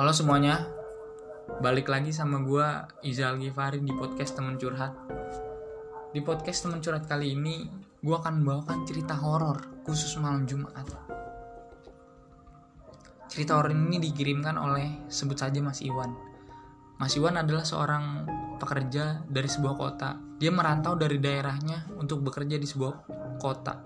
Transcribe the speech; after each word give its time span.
Halo 0.00 0.16
semuanya, 0.16 0.64
balik 1.60 1.92
lagi 1.92 2.08
sama 2.08 2.40
gue 2.40 2.64
Izal 3.04 3.36
Gifari 3.36 3.84
di 3.84 3.92
podcast 3.92 4.32
temen 4.32 4.56
curhat. 4.56 4.96
Di 6.16 6.24
podcast 6.24 6.64
temen 6.64 6.80
curhat 6.80 7.04
kali 7.04 7.36
ini, 7.36 7.68
gue 8.00 8.16
akan 8.16 8.40
membawakan 8.40 8.88
cerita 8.88 9.12
horor 9.12 9.60
khusus 9.84 10.16
malam 10.16 10.48
Jumat. 10.48 10.88
Cerita 13.28 13.60
horor 13.60 13.76
ini 13.76 14.00
dikirimkan 14.00 14.56
oleh 14.56 15.04
sebut 15.12 15.36
saja 15.36 15.60
Mas 15.60 15.84
Iwan. 15.84 16.16
Mas 16.96 17.20
Iwan 17.20 17.36
adalah 17.36 17.68
seorang 17.68 18.24
pekerja 18.56 19.20
dari 19.28 19.52
sebuah 19.52 19.76
kota. 19.76 20.16
Dia 20.40 20.48
merantau 20.48 20.96
dari 20.96 21.20
daerahnya 21.20 21.92
untuk 22.00 22.24
bekerja 22.24 22.56
di 22.56 22.64
sebuah 22.64 22.94
kota. 23.36 23.84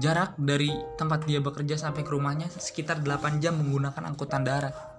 Jarak 0.00 0.40
dari 0.40 0.72
tempat 0.96 1.28
dia 1.28 1.44
bekerja 1.44 1.76
sampai 1.76 2.08
ke 2.08 2.08
rumahnya 2.08 2.48
sekitar 2.48 3.04
8 3.04 3.36
jam 3.36 3.60
menggunakan 3.60 4.00
angkutan 4.08 4.48
darat. 4.48 4.89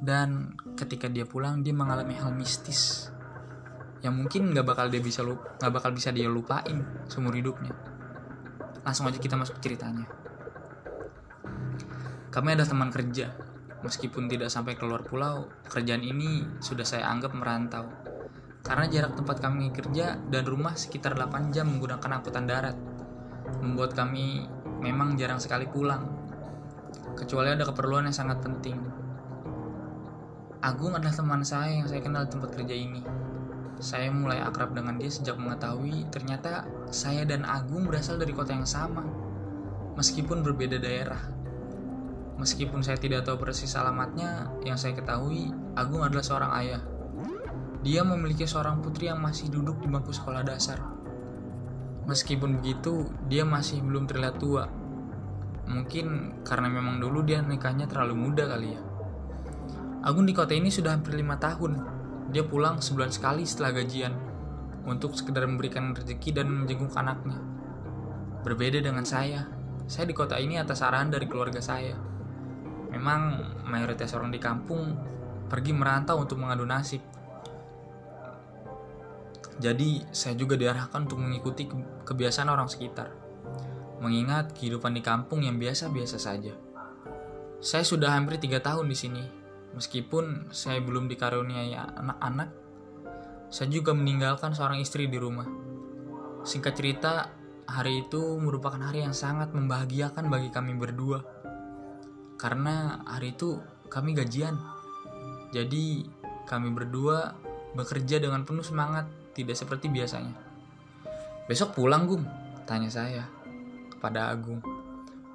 Dan 0.00 0.58
ketika 0.76 1.08
dia 1.08 1.24
pulang 1.24 1.64
dia 1.64 1.72
mengalami 1.72 2.16
hal 2.16 2.32
mistis 2.36 3.08
yang 4.04 4.12
mungkin 4.12 4.52
nggak 4.52 4.66
bakal 4.66 4.86
dia 4.92 5.00
bisa 5.00 5.24
nggak 5.24 5.72
bakal 5.72 5.90
bisa 5.90 6.12
dia 6.12 6.28
lupain 6.28 6.84
seumur 7.08 7.34
hidupnya. 7.34 7.72
Langsung 8.84 9.08
aja 9.08 9.18
kita 9.18 9.34
masuk 9.34 9.58
ceritanya. 9.58 10.06
Kami 12.30 12.48
ada 12.52 12.68
teman 12.68 12.92
kerja. 12.92 13.32
Meskipun 13.80 14.26
tidak 14.26 14.50
sampai 14.50 14.74
keluar 14.74 15.04
pulau, 15.04 15.48
pekerjaan 15.66 16.02
ini 16.02 16.42
sudah 16.60 16.84
saya 16.84 17.08
anggap 17.08 17.32
merantau. 17.32 17.86
Karena 18.60 18.90
jarak 18.90 19.14
tempat 19.14 19.38
kami 19.38 19.70
kerja 19.70 20.18
dan 20.26 20.42
rumah 20.42 20.74
sekitar 20.74 21.14
8 21.14 21.54
jam 21.54 21.70
menggunakan 21.70 22.18
angkutan 22.18 22.46
darat 22.50 22.76
membuat 23.62 23.94
kami 23.94 24.46
memang 24.82 25.14
jarang 25.14 25.38
sekali 25.38 25.70
pulang, 25.70 26.02
kecuali 27.14 27.54
ada 27.54 27.62
keperluan 27.62 28.10
yang 28.10 28.16
sangat 28.16 28.42
penting. 28.42 29.05
Agung 30.66 30.98
adalah 30.98 31.14
teman 31.14 31.46
saya 31.46 31.78
yang 31.78 31.86
saya 31.86 32.02
kenal 32.02 32.26
di 32.26 32.34
tempat 32.34 32.50
kerja 32.58 32.74
ini. 32.74 32.98
Saya 33.78 34.10
mulai 34.10 34.42
akrab 34.42 34.74
dengan 34.74 34.98
dia 34.98 35.06
sejak 35.06 35.38
mengetahui 35.38 36.10
ternyata 36.10 36.66
saya 36.90 37.22
dan 37.22 37.46
Agung 37.46 37.86
berasal 37.86 38.18
dari 38.18 38.34
kota 38.34 38.50
yang 38.50 38.66
sama, 38.66 39.06
meskipun 39.94 40.42
berbeda 40.42 40.82
daerah. 40.82 41.22
Meskipun 42.42 42.82
saya 42.82 42.98
tidak 42.98 43.22
tahu 43.22 43.38
persis 43.38 43.78
alamatnya, 43.78 44.50
yang 44.66 44.74
saya 44.74 44.98
ketahui 44.98 45.54
Agung 45.78 46.02
adalah 46.02 46.26
seorang 46.26 46.50
ayah. 46.58 46.82
Dia 47.86 48.02
memiliki 48.02 48.42
seorang 48.42 48.82
putri 48.82 49.06
yang 49.06 49.22
masih 49.22 49.46
duduk 49.46 49.78
di 49.78 49.86
bangku 49.86 50.10
sekolah 50.10 50.42
dasar 50.42 50.82
Meskipun 52.10 52.58
begitu, 52.58 53.06
dia 53.30 53.46
masih 53.46 53.82
belum 53.86 54.10
terlihat 54.10 54.42
tua. 54.42 54.66
Mungkin 55.70 56.38
karena 56.42 56.66
memang 56.66 56.98
dulu 56.98 57.22
dia 57.22 57.38
nikahnya 57.38 57.86
terlalu 57.86 58.14
muda 58.18 58.50
kali 58.50 58.74
ya. 58.74 58.95
Agun 60.06 60.22
di 60.22 60.30
kota 60.30 60.54
ini 60.54 60.70
sudah 60.70 60.94
hampir 60.94 61.18
lima 61.18 61.34
tahun. 61.42 61.82
Dia 62.30 62.46
pulang 62.46 62.78
sebulan 62.78 63.10
sekali 63.10 63.42
setelah 63.42 63.82
gajian 63.82 64.14
untuk 64.86 65.18
sekedar 65.18 65.42
memberikan 65.50 65.90
rezeki 65.90 66.30
dan 66.38 66.46
menjenguk 66.46 66.94
anaknya. 66.94 67.42
Berbeda 68.46 68.78
dengan 68.78 69.02
saya, 69.02 69.50
saya 69.90 70.06
di 70.06 70.14
kota 70.14 70.38
ini 70.38 70.62
atas 70.62 70.86
arahan 70.86 71.10
dari 71.10 71.26
keluarga 71.26 71.58
saya. 71.58 71.98
Memang 72.94 73.42
mayoritas 73.66 74.14
orang 74.14 74.30
di 74.30 74.38
kampung 74.38 74.94
pergi 75.50 75.74
merantau 75.74 76.22
untuk 76.22 76.38
mengadu 76.38 76.62
nasib 76.62 77.02
jadi 79.56 80.04
saya 80.12 80.36
juga 80.36 80.52
diarahkan 80.60 81.08
untuk 81.08 81.16
mengikuti 81.16 81.64
kebiasaan 82.04 82.52
orang 82.52 82.68
sekitar. 82.68 83.08
Mengingat 84.04 84.52
kehidupan 84.52 84.92
di 84.92 85.00
kampung 85.00 85.40
yang 85.40 85.56
biasa-biasa 85.56 86.20
saja. 86.20 86.52
Saya 87.64 87.80
sudah 87.80 88.12
hampir 88.12 88.36
tiga 88.36 88.60
tahun 88.60 88.84
di 88.84 88.96
sini. 88.96 89.24
Meskipun 89.76 90.48
saya 90.56 90.80
belum 90.80 91.04
dikaruniai 91.04 91.76
anak-anak, 91.76 92.48
saya 93.52 93.68
juga 93.68 93.92
meninggalkan 93.92 94.56
seorang 94.56 94.80
istri 94.80 95.04
di 95.04 95.20
rumah. 95.20 95.44
Singkat 96.48 96.72
cerita, 96.72 97.12
hari 97.68 98.08
itu 98.08 98.40
merupakan 98.40 98.80
hari 98.80 99.04
yang 99.04 99.12
sangat 99.12 99.52
membahagiakan 99.52 100.32
bagi 100.32 100.48
kami 100.48 100.72
berdua. 100.80 101.20
Karena 102.40 103.04
hari 103.04 103.36
itu 103.36 103.60
kami 103.92 104.16
gajian. 104.16 104.56
Jadi 105.52 106.08
kami 106.48 106.72
berdua 106.72 107.36
bekerja 107.76 108.16
dengan 108.16 108.48
penuh 108.48 108.64
semangat 108.64 109.06
tidak 109.36 109.60
seperti 109.60 109.92
biasanya. 109.92 110.32
Besok 111.46 111.76
pulang, 111.76 112.08
Gung? 112.08 112.24
Tanya 112.64 112.88
saya 112.88 113.28
kepada 113.92 114.32
Agung. 114.32 114.64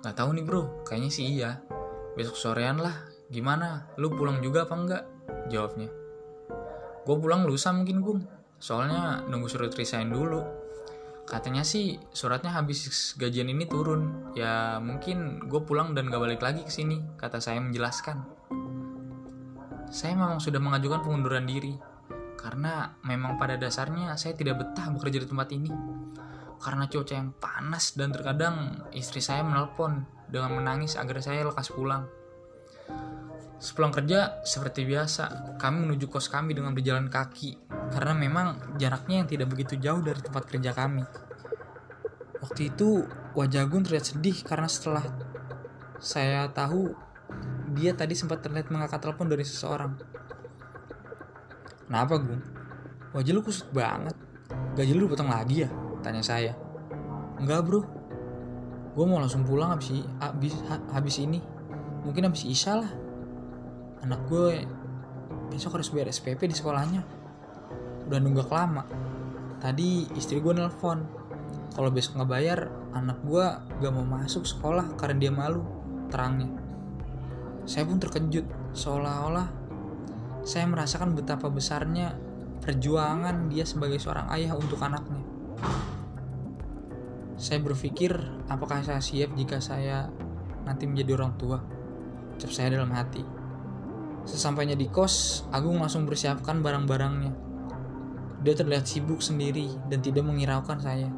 Gak 0.01 0.17
tahu 0.17 0.33
nih 0.33 0.43
bro, 0.43 0.81
kayaknya 0.81 1.11
sih 1.13 1.25
iya. 1.37 1.61
Besok 2.17 2.35
sorean 2.35 2.81
lah, 2.81 3.10
gimana? 3.31 3.87
Lu 3.95 4.11
pulang 4.11 4.43
juga 4.43 4.67
apa 4.67 4.75
enggak? 4.75 5.03
Jawabnya. 5.47 5.89
Gue 7.07 7.15
pulang 7.17 7.47
lusa 7.47 7.73
mungkin, 7.73 8.03
Gung. 8.03 8.21
Soalnya 8.61 9.25
nunggu 9.25 9.49
surat 9.49 9.73
resign 9.73 10.13
dulu. 10.13 10.43
Katanya 11.25 11.63
sih 11.63 11.95
suratnya 12.11 12.51
habis 12.53 13.15
gajian 13.15 13.47
ini 13.47 13.65
turun. 13.65 14.35
Ya 14.35 14.77
mungkin 14.83 15.47
gue 15.47 15.63
pulang 15.63 15.95
dan 15.95 16.11
gak 16.11 16.21
balik 16.21 16.41
lagi 16.43 16.61
ke 16.67 16.69
sini, 16.69 17.01
kata 17.17 17.39
saya 17.39 17.57
menjelaskan. 17.63 18.21
Saya 19.91 20.15
memang 20.15 20.43
sudah 20.43 20.59
mengajukan 20.59 21.03
pengunduran 21.03 21.43
diri, 21.43 21.75
karena 22.39 22.95
memang 23.03 23.35
pada 23.35 23.59
dasarnya 23.59 24.15
saya 24.15 24.35
tidak 24.35 24.63
betah 24.63 24.87
bekerja 24.91 25.23
di 25.23 25.27
tempat 25.27 25.49
ini. 25.51 25.71
Karena 26.61 26.85
cuaca 26.85 27.13
yang 27.17 27.33
panas 27.35 27.97
dan 27.97 28.13
terkadang 28.13 28.85
istri 28.93 29.17
saya 29.17 29.41
menelpon 29.41 30.05
dengan 30.29 30.53
menangis 30.53 30.93
agar 30.93 31.17
saya 31.19 31.43
lekas 31.43 31.73
pulang. 31.73 32.05
Sepulang 33.61 33.93
kerja, 33.93 34.41
seperti 34.41 34.89
biasa, 34.89 35.53
kami 35.61 35.85
menuju 35.85 36.09
kos 36.09 36.33
kami 36.33 36.57
dengan 36.57 36.73
berjalan 36.73 37.13
kaki, 37.13 37.61
karena 37.93 38.17
memang 38.17 38.73
jaraknya 38.81 39.21
yang 39.21 39.29
tidak 39.29 39.53
begitu 39.53 39.77
jauh 39.77 40.01
dari 40.01 40.17
tempat 40.17 40.49
kerja 40.49 40.73
kami. 40.73 41.05
Waktu 42.41 42.73
itu, 42.73 43.05
wajah 43.37 43.69
Gun 43.69 43.85
terlihat 43.85 44.17
sedih 44.17 44.33
karena 44.41 44.65
setelah 44.65 45.05
saya 46.01 46.49
tahu 46.49 46.89
dia 47.77 47.93
tadi 47.93 48.17
sempat 48.17 48.41
terlihat 48.41 48.73
mengangkat 48.73 48.97
telepon 48.97 49.29
dari 49.29 49.45
seseorang. 49.45 49.93
Kenapa 51.85 52.17
gue? 52.17 52.41
Wajah 53.13 53.29
lu 53.29 53.45
kusut 53.45 53.69
banget. 53.69 54.17
Gaji 54.73 54.91
lu 54.97 55.05
potong 55.05 55.29
lagi 55.29 55.63
ya? 55.63 55.69
Tanya 56.01 56.25
saya. 56.25 56.57
Enggak 57.37 57.61
bro. 57.69 57.85
Gue 58.97 59.05
mau 59.05 59.21
langsung 59.21 59.45
pulang 59.45 59.77
habis, 59.77 60.01
habis 60.89 61.15
ini. 61.21 61.37
Mungkin 62.01 62.25
habis 62.25 62.41
Isya 62.41 62.81
lah. 62.81 62.91
Anak 64.01 64.25
gue 64.27 64.65
besok 65.53 65.77
harus 65.77 65.93
bayar 65.93 66.09
SPP 66.09 66.49
di 66.49 66.55
sekolahnya. 66.57 67.01
Udah 68.09 68.19
nunggak 68.19 68.49
lama. 68.49 68.83
Tadi 69.61 70.09
istri 70.17 70.41
gue 70.41 70.53
nelpon. 70.53 71.05
Kalau 71.71 71.89
besok 71.93 72.19
nggak 72.19 72.31
bayar, 72.31 72.59
anak 72.91 73.23
gue 73.23 73.45
gak 73.79 73.93
mau 73.95 74.03
masuk 74.03 74.43
sekolah 74.43 74.97
karena 74.99 75.15
dia 75.27 75.31
malu. 75.31 75.63
Terangnya. 76.11 76.51
Saya 77.63 77.87
pun 77.87 78.01
terkejut, 78.01 78.43
seolah-olah 78.75 79.61
saya 80.41 80.65
merasakan 80.65 81.13
betapa 81.13 81.53
besarnya 81.53 82.17
perjuangan 82.65 83.49
dia 83.49 83.61
sebagai 83.61 84.01
seorang 84.01 84.25
ayah 84.33 84.57
untuk 84.57 84.81
anaknya. 84.81 85.21
Saya 87.37 87.61
berpikir, 87.61 88.13
apakah 88.49 88.85
saya 88.85 89.01
siap 89.01 89.33
jika 89.37 89.61
saya 89.61 90.09
nanti 90.65 90.85
menjadi 90.85 91.17
orang 91.17 91.33
tua? 91.37 91.57
Ucap 92.37 92.51
saya 92.53 92.73
dalam 92.73 92.89
hati. 92.93 93.40
Sesampainya 94.25 94.77
di 94.77 94.85
kos, 94.87 95.45
Agung 95.49 95.81
langsung 95.81 96.05
bersiapkan 96.05 96.61
barang-barangnya. 96.61 97.33
Dia 98.41 98.53
terlihat 98.57 98.85
sibuk 98.89 99.21
sendiri 99.21 99.69
dan 99.89 100.01
tidak 100.01 100.25
mengiraukan 100.25 100.77
saya. 100.81 101.09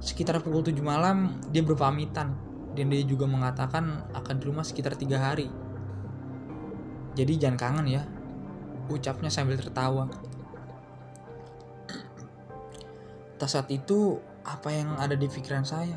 Sekitar 0.00 0.40
pukul 0.40 0.64
7 0.64 0.80
malam, 0.80 1.36
dia 1.52 1.60
berpamitan 1.60 2.32
dan 2.72 2.86
dia 2.88 3.04
juga 3.04 3.28
mengatakan 3.28 4.08
akan 4.16 4.34
di 4.40 4.44
rumah 4.48 4.64
sekitar 4.64 4.96
tiga 4.96 5.20
hari. 5.20 5.52
Jadi 7.12 7.36
jangan 7.36 7.58
kangen 7.58 7.86
ya, 7.90 8.02
ucapnya 8.88 9.28
sambil 9.28 9.60
tertawa. 9.60 10.08
Tak 13.36 13.48
saat 13.48 13.68
itu, 13.72 14.20
apa 14.44 14.68
yang 14.68 14.96
ada 15.00 15.16
di 15.16 15.24
pikiran 15.24 15.64
saya? 15.64 15.96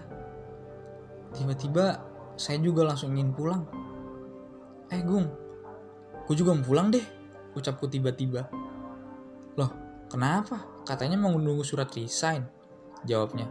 Tiba-tiba, 1.36 2.00
saya 2.40 2.60
juga 2.60 2.88
langsung 2.88 3.16
ingin 3.16 3.36
pulang. 3.36 3.64
Eh, 4.92 5.02
Gung, 5.04 5.28
gue 6.28 6.36
juga 6.38 6.56
mau 6.56 6.64
pulang 6.64 6.88
deh, 6.94 7.04
ucapku 7.58 7.88
tiba-tiba. 7.92 8.48
Loh, 9.60 9.72
kenapa? 10.08 10.84
Katanya 10.88 11.20
mau 11.20 11.34
menunggu 11.36 11.64
surat 11.64 11.92
resign, 11.94 12.44
jawabnya. 13.04 13.48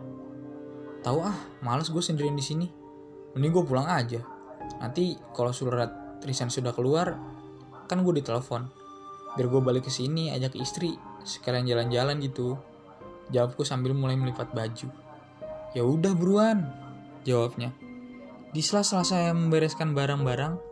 Tahu 1.03 1.19
ah, 1.23 1.39
males 1.65 1.91
gue 1.91 2.03
sendirian 2.03 2.39
di 2.39 2.45
sini. 2.45 2.67
Mending 3.35 3.53
gue 3.53 3.65
pulang 3.65 3.89
aja. 3.89 4.21
Nanti 4.79 5.17
kalau 5.35 5.51
surat 5.51 6.21
resign 6.23 6.49
sudah 6.49 6.71
keluar, 6.73 7.19
kan 7.93 8.01
gue 8.01 8.15
ditelepon 8.25 8.83
biar 9.37 9.49
gue 9.49 9.61
balik 9.65 9.89
ke 9.89 9.93
sini 9.93 10.29
ajak 10.33 10.57
istri 10.61 10.97
sekalian 11.25 11.65
jalan-jalan 11.65 12.21
gitu 12.21 12.61
jawabku 13.33 13.65
sambil 13.65 13.97
mulai 13.97 14.17
melipat 14.17 14.53
baju 14.53 14.89
ya 15.73 15.83
udah 15.85 16.13
buruan 16.13 16.69
jawabnya 17.25 17.73
di 18.53 18.61
sela-sela 18.61 19.05
saya 19.05 19.33
membereskan 19.33 19.97
barang-barang 19.97 20.72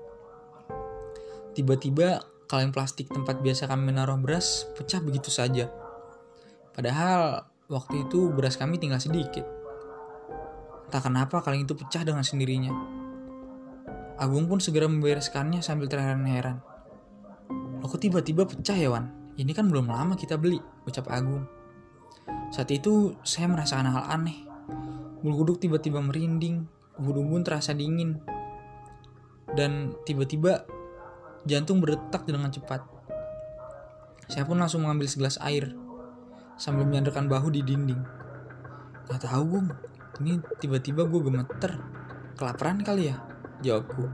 Tiba-tiba 1.54 2.22
kaleng 2.50 2.74
plastik 2.74 3.10
tempat 3.10 3.42
biasa 3.42 3.70
kami 3.70 3.94
menaruh 3.94 4.18
beras 4.18 4.66
pecah 4.74 4.98
begitu 4.98 5.30
saja. 5.30 5.70
Padahal 6.74 7.46
waktu 7.70 8.06
itu 8.06 8.30
beras 8.30 8.58
kami 8.58 8.78
tinggal 8.78 8.98
sedikit. 8.98 9.46
Tak 10.90 11.06
kenapa 11.06 11.38
kaleng 11.42 11.62
itu 11.62 11.78
pecah 11.78 12.02
dengan 12.02 12.26
sendirinya. 12.26 12.74
Agung 14.18 14.50
pun 14.50 14.58
segera 14.58 14.90
membereskannya 14.90 15.62
sambil 15.62 15.86
terheran-heran. 15.86 16.58
Aku 17.80 17.96
tiba-tiba 17.96 18.44
pecah 18.44 18.74
ya 18.74 18.90
Wan. 18.90 19.08
Ini 19.38 19.54
kan 19.56 19.70
belum 19.70 19.88
lama 19.88 20.18
kita 20.18 20.36
beli, 20.36 20.60
ucap 20.84 21.08
Agung. 21.08 21.46
Saat 22.50 22.74
itu 22.74 23.14
saya 23.22 23.46
merasakan 23.46 23.88
hal 23.94 24.04
aneh. 24.10 24.44
Bulu 25.22 25.46
kuduk 25.46 25.56
tiba-tiba 25.62 26.02
merinding, 26.02 26.66
ubun-ubun 26.98 27.46
terasa 27.46 27.72
dingin. 27.72 28.18
Dan 29.54 29.94
tiba-tiba 30.04 30.66
jantung 31.48 31.80
berdetak 31.80 32.28
dengan 32.28 32.52
cepat. 32.52 32.84
Saya 34.30 34.46
pun 34.46 34.60
langsung 34.60 34.86
mengambil 34.86 35.10
segelas 35.10 35.40
air 35.42 35.74
sambil 36.60 36.84
menyandarkan 36.84 37.26
bahu 37.26 37.48
di 37.48 37.64
dinding. 37.64 38.04
Gak 39.08 39.26
tahu 39.26 39.42
Gung, 39.58 39.68
ini 40.20 40.38
tiba-tiba 40.60 41.08
gue 41.08 41.20
gemeter. 41.24 41.80
Kelaparan 42.36 42.84
kali 42.84 43.10
ya? 43.10 43.16
Jawabku. 43.64 44.04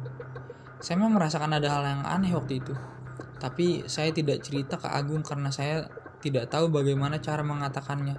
Saya 0.78 1.02
memang 1.02 1.18
merasakan 1.18 1.58
ada 1.58 1.68
hal 1.68 1.82
yang 1.84 2.02
aneh 2.06 2.32
waktu 2.32 2.62
itu. 2.62 2.72
Tapi 3.36 3.84
saya 3.90 4.14
tidak 4.14 4.40
cerita 4.46 4.80
ke 4.80 4.88
Agung 4.88 5.20
karena 5.26 5.52
saya 5.52 5.90
tidak 6.22 6.48
tahu 6.48 6.70
bagaimana 6.70 7.18
cara 7.20 7.42
mengatakannya. 7.42 8.16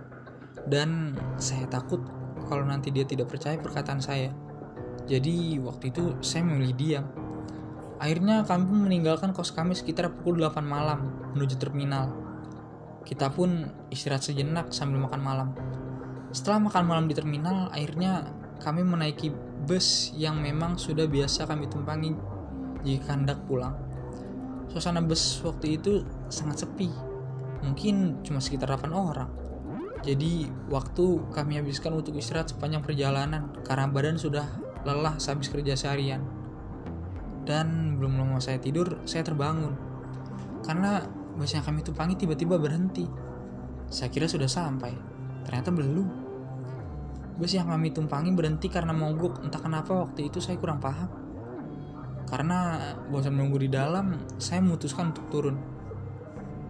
Dan 0.68 1.15
saya 1.39 1.65
takut 1.71 2.04
kalau 2.48 2.68
nanti 2.68 2.92
dia 2.92 3.07
tidak 3.07 3.31
percaya 3.31 3.56
perkataan 3.57 4.04
saya. 4.04 4.36
Jadi 5.07 5.57
waktu 5.63 5.95
itu 5.95 6.19
saya 6.19 6.44
memilih 6.44 6.75
diam. 6.75 7.06
Akhirnya 7.97 8.45
kami 8.45 8.69
meninggalkan 8.69 9.33
kos 9.33 9.49
kami 9.49 9.73
sekitar 9.73 10.13
pukul 10.13 10.38
8 10.38 10.61
malam 10.61 11.31
menuju 11.33 11.57
terminal. 11.57 12.13
Kita 13.01 13.33
pun 13.33 13.65
istirahat 13.89 14.21
sejenak 14.21 14.69
sambil 14.69 15.01
makan 15.01 15.21
malam. 15.23 15.49
Setelah 16.29 16.69
makan 16.69 16.83
malam 16.85 17.05
di 17.09 17.17
terminal, 17.17 17.73
akhirnya 17.73 18.29
kami 18.61 18.85
menaiki 18.85 19.33
bus 19.65 20.13
yang 20.13 20.38
memang 20.38 20.77
sudah 20.77 21.09
biasa 21.09 21.49
kami 21.49 21.65
tumpangi 21.65 22.13
jika 22.85 23.17
hendak 23.17 23.41
pulang. 23.49 23.73
Suasana 24.69 25.01
bus 25.01 25.41
waktu 25.41 25.81
itu 25.81 26.05
sangat 26.29 26.67
sepi. 26.67 26.94
Mungkin 27.65 28.21
cuma 28.21 28.38
sekitar 28.38 28.69
8 28.77 28.94
orang. 28.94 29.31
Jadi 30.05 30.45
waktu 30.69 31.33
kami 31.33 31.57
habiskan 31.57 31.97
untuk 31.97 32.13
istirahat 32.13 32.53
sepanjang 32.53 32.85
perjalanan 32.85 33.49
karena 33.65 33.89
badan 33.89 34.21
sudah 34.21 34.45
lelah 34.85 35.17
sehabis 35.17 35.49
kerja 35.49 35.73
seharian. 35.73 36.36
Dan 37.47 37.95
belum 37.95 38.19
lama 38.19 38.44
saya 38.44 38.59
tidur, 38.59 38.99
saya 39.07 39.23
terbangun. 39.23 39.71
Karena 40.67 40.99
bus 41.39 41.55
yang 41.55 41.63
kami 41.63 41.79
tumpangi 41.79 42.19
tiba-tiba 42.19 42.59
berhenti. 42.59 43.07
Saya 43.88 44.11
kira 44.11 44.27
sudah 44.27 44.51
sampai. 44.51 44.91
Ternyata 45.47 45.71
belum. 45.71 46.07
Bus 47.39 47.55
yang 47.55 47.71
kami 47.71 47.95
tumpangi 47.95 48.35
berhenti 48.35 48.67
karena 48.67 48.91
mogok. 48.91 49.47
Entah 49.47 49.63
kenapa 49.63 49.95
waktu 49.95 50.27
itu 50.27 50.44
saya 50.44 50.59
kurang 50.59 50.83
paham. 50.83 51.07
Karena 52.27 52.91
bosan 53.07 53.39
menunggu 53.39 53.63
di 53.63 53.71
dalam, 53.71 54.19
saya 54.35 54.59
memutuskan 54.59 55.15
untuk 55.15 55.31
turun. 55.31 55.55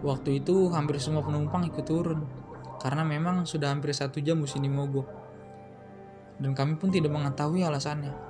Waktu 0.06 0.38
itu 0.46 0.70
hampir 0.70 1.02
semua 1.02 1.26
penumpang 1.26 1.66
ikut 1.66 1.82
turun. 1.82 2.22
Karena 2.78 3.02
memang 3.02 3.42
sudah 3.42 3.74
hampir 3.74 3.90
satu 3.90 4.22
jam 4.22 4.38
bus 4.38 4.54
ini 4.54 4.70
mogok. 4.70 5.10
Dan 6.38 6.54
kami 6.54 6.78
pun 6.78 6.94
tidak 6.94 7.10
mengetahui 7.10 7.66
alasannya. 7.66 8.27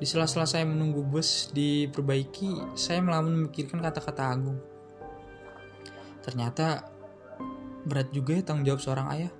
Di 0.00 0.08
sela-sela 0.08 0.48
saya 0.48 0.64
menunggu 0.64 1.04
bus 1.04 1.52
diperbaiki, 1.52 2.72
saya 2.72 3.04
malah 3.04 3.20
memikirkan 3.20 3.84
kata-kata 3.84 4.32
Agung. 4.32 4.56
Ternyata 6.24 6.88
berat 7.84 8.08
juga 8.08 8.32
ya 8.32 8.40
tanggung 8.40 8.64
jawab 8.64 8.80
seorang 8.80 9.06
ayah. 9.12 9.32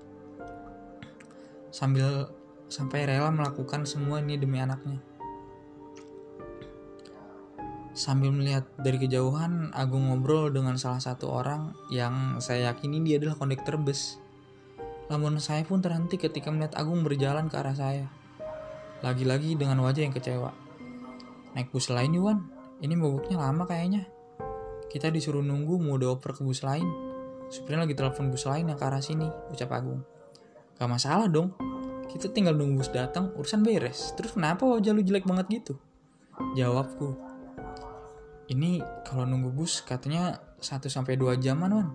Sambil 1.73 2.29
sampai 2.69 3.09
rela 3.09 3.33
melakukan 3.33 3.89
semua 3.89 4.21
ini 4.21 4.37
demi 4.37 4.61
anaknya. 4.61 5.01
Sambil 7.97 8.29
melihat 8.29 8.69
dari 8.77 9.01
kejauhan, 9.01 9.73
Agung 9.73 10.13
ngobrol 10.13 10.53
dengan 10.53 10.77
salah 10.77 11.01
satu 11.01 11.33
orang 11.33 11.73
yang 11.89 12.37
saya 12.37 12.69
yakini 12.69 13.01
dia 13.01 13.17
adalah 13.17 13.41
kondektur 13.41 13.81
bus. 13.81 14.21
Namun 15.09 15.41
saya 15.41 15.65
pun 15.65 15.81
terhenti 15.81 16.21
ketika 16.21 16.53
melihat 16.53 16.77
Agung 16.77 17.01
berjalan 17.01 17.49
ke 17.49 17.57
arah 17.57 17.73
saya. 17.73 18.20
Lagi-lagi 19.01 19.57
dengan 19.57 19.81
wajah 19.81 20.05
yang 20.05 20.13
kecewa. 20.13 20.53
Naik 21.57 21.73
bus 21.73 21.89
lain 21.89 22.13
Yuan, 22.13 22.39
ini 22.85 22.93
mogoknya 22.95 23.41
lama 23.41 23.65
kayaknya. 23.65 24.05
Kita 24.93 25.09
disuruh 25.09 25.41
nunggu 25.41 25.81
mau 25.81 25.97
dioper 25.97 26.37
ke 26.37 26.45
bus 26.45 26.61
lain. 26.61 26.85
Supirnya 27.49 27.89
lagi 27.89 27.97
telepon 27.97 28.29
bus 28.29 28.45
lain 28.45 28.69
yang 28.69 28.77
ke 28.77 28.85
arah 28.85 29.01
sini, 29.01 29.27
ucap 29.49 29.73
Agung. 29.73 30.05
Gak 30.77 30.87
masalah 30.87 31.27
dong, 31.33 31.57
kita 32.13 32.29
tinggal 32.29 32.53
nunggu 32.53 32.85
bus 32.85 32.91
datang, 32.93 33.33
urusan 33.39 33.65
beres. 33.65 34.13
Terus 34.19 34.37
kenapa 34.37 34.69
wajah 34.69 34.93
lu 34.93 35.01
jelek 35.01 35.25
banget 35.25 35.47
gitu? 35.49 35.81
Jawabku. 36.59 37.17
Ini 38.51 38.85
kalau 39.07 39.25
nunggu 39.25 39.55
bus 39.55 39.81
katanya 39.81 40.43
1 40.61 40.91
sampai 40.91 41.17
2 41.17 41.41
jaman, 41.41 41.71
Wan. 41.73 41.89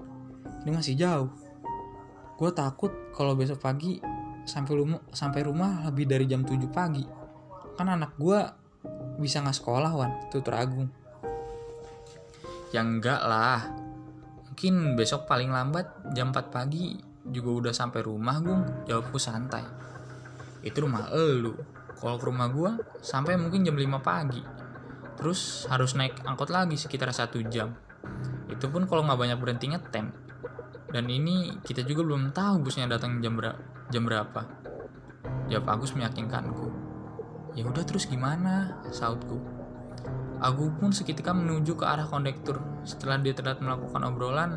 Ini 0.64 0.72
masih 0.74 0.96
jauh. 0.98 1.30
Gue 2.36 2.52
takut 2.52 2.92
kalau 3.14 3.38
besok 3.38 3.62
pagi 3.62 4.02
sampai 4.46 4.74
rumah 4.78 5.02
sampai 5.10 5.42
rumah 5.42 5.84
lebih 5.90 6.06
dari 6.06 6.26
jam 6.30 6.46
7 6.46 6.70
pagi. 6.70 7.04
Kan 7.76 7.92
anak 7.92 8.16
gue 8.16 8.40
bisa 9.20 9.42
nggak 9.42 9.58
sekolah, 9.58 9.92
Wan. 9.92 10.12
Tutur 10.32 10.56
Agung. 10.56 10.88
Ya 12.72 12.86
enggak 12.86 13.20
lah. 13.26 13.62
Mungkin 14.48 14.96
besok 14.96 15.28
paling 15.28 15.52
lambat 15.52 16.16
jam 16.16 16.32
4 16.32 16.54
pagi 16.54 16.96
juga 17.26 17.68
udah 17.68 17.74
sampai 17.76 18.06
rumah, 18.06 18.40
Gung. 18.40 18.64
Jawabku 18.88 19.20
santai. 19.20 19.66
Itu 20.64 20.86
rumah 20.86 21.12
elu. 21.12 21.54
Kalau 21.96 22.16
ke 22.22 22.26
rumah 22.30 22.48
gua 22.54 22.78
sampai 23.02 23.36
mungkin 23.36 23.66
jam 23.66 23.76
5 23.76 24.00
pagi. 24.00 24.42
Terus 25.16 25.66
harus 25.72 25.96
naik 25.96 26.22
angkot 26.24 26.52
lagi 26.52 26.78
sekitar 26.78 27.10
satu 27.12 27.42
jam. 27.48 27.74
Itu 28.52 28.70
pun 28.70 28.86
kalau 28.86 29.04
nggak 29.08 29.20
banyak 29.20 29.38
berhenti 29.42 29.72
ngetem. 29.72 30.12
Dan 30.92 31.12
ini 31.12 31.60
kita 31.60 31.84
juga 31.84 32.08
belum 32.08 32.32
tahu 32.32 32.64
busnya 32.64 32.88
datang 32.88 33.20
jam, 33.20 33.36
ber 33.36 33.75
jam 33.96 34.04
berapa. 34.04 34.44
Jawab 35.48 35.80
Agus 35.80 35.96
meyakinkanku. 35.96 36.68
Ya 37.56 37.64
udah 37.64 37.88
terus 37.88 38.12
gimana? 38.12 38.84
Sautku. 38.92 39.40
Agung 40.44 40.76
pun 40.76 40.92
seketika 40.92 41.32
menuju 41.32 41.80
ke 41.80 41.88
arah 41.88 42.04
kondektur. 42.04 42.60
Setelah 42.84 43.24
dia 43.24 43.32
terlihat 43.32 43.64
melakukan 43.64 44.04
obrolan, 44.04 44.52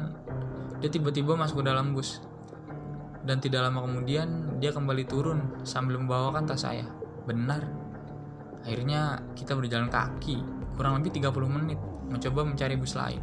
dia 0.83 0.91
tiba-tiba 0.91 1.39
masuk 1.39 1.63
ke 1.63 1.71
dalam 1.71 1.95
bus. 1.95 2.19
Dan 3.23 3.39
tidak 3.39 3.63
lama 3.63 3.87
kemudian, 3.87 4.59
dia 4.59 4.75
kembali 4.75 5.07
turun 5.07 5.63
sambil 5.63 6.03
membawakan 6.03 6.43
tas 6.43 6.67
saya. 6.67 6.91
Benar. 7.23 7.63
Akhirnya 8.67 9.23
kita 9.39 9.55
berjalan 9.55 9.87
kaki, 9.87 10.43
kurang 10.75 10.99
lebih 10.99 11.15
30 11.15 11.47
menit, 11.47 11.79
mencoba 12.11 12.43
mencari 12.43 12.75
bus 12.75 12.99
lain. 12.99 13.23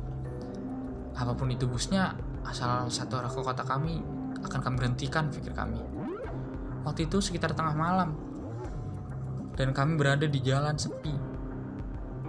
Apa 1.12 1.36
pun 1.36 1.52
itu 1.52 1.68
busnya, 1.68 2.16
asal 2.48 2.88
satu 2.88 3.20
arah 3.20 3.28
ke 3.28 3.42
kota 3.44 3.68
kami, 3.68 4.00
akan 4.46 4.60
kami 4.64 4.76
berhentikan, 4.80 5.28
pikir 5.28 5.52
kami. 5.52 5.95
Waktu 6.86 7.10
itu 7.10 7.18
sekitar 7.18 7.58
tengah 7.58 7.74
malam, 7.74 8.14
dan 9.58 9.74
kami 9.74 9.98
berada 9.98 10.30
di 10.30 10.38
jalan 10.46 10.78
sepi, 10.78 11.12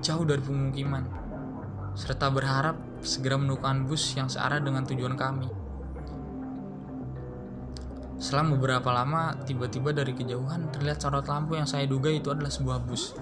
jauh 0.00 0.24
dari 0.24 0.40
pemukiman, 0.40 1.04
serta 1.92 2.32
berharap 2.32 2.80
segera 3.04 3.36
menemukan 3.36 3.84
bus 3.84 4.16
yang 4.16 4.32
searah 4.32 4.64
dengan 4.64 4.88
tujuan 4.88 5.12
kami. 5.12 5.52
Setelah 8.16 8.48
beberapa 8.56 8.96
lama, 8.96 9.36
tiba-tiba 9.44 9.92
dari 9.92 10.16
kejauhan 10.16 10.72
terlihat 10.72 11.04
sorot 11.04 11.28
lampu 11.28 11.60
yang 11.60 11.68
saya 11.68 11.84
duga 11.84 12.08
itu 12.08 12.32
adalah 12.32 12.48
sebuah 12.48 12.80
bus. 12.80 13.12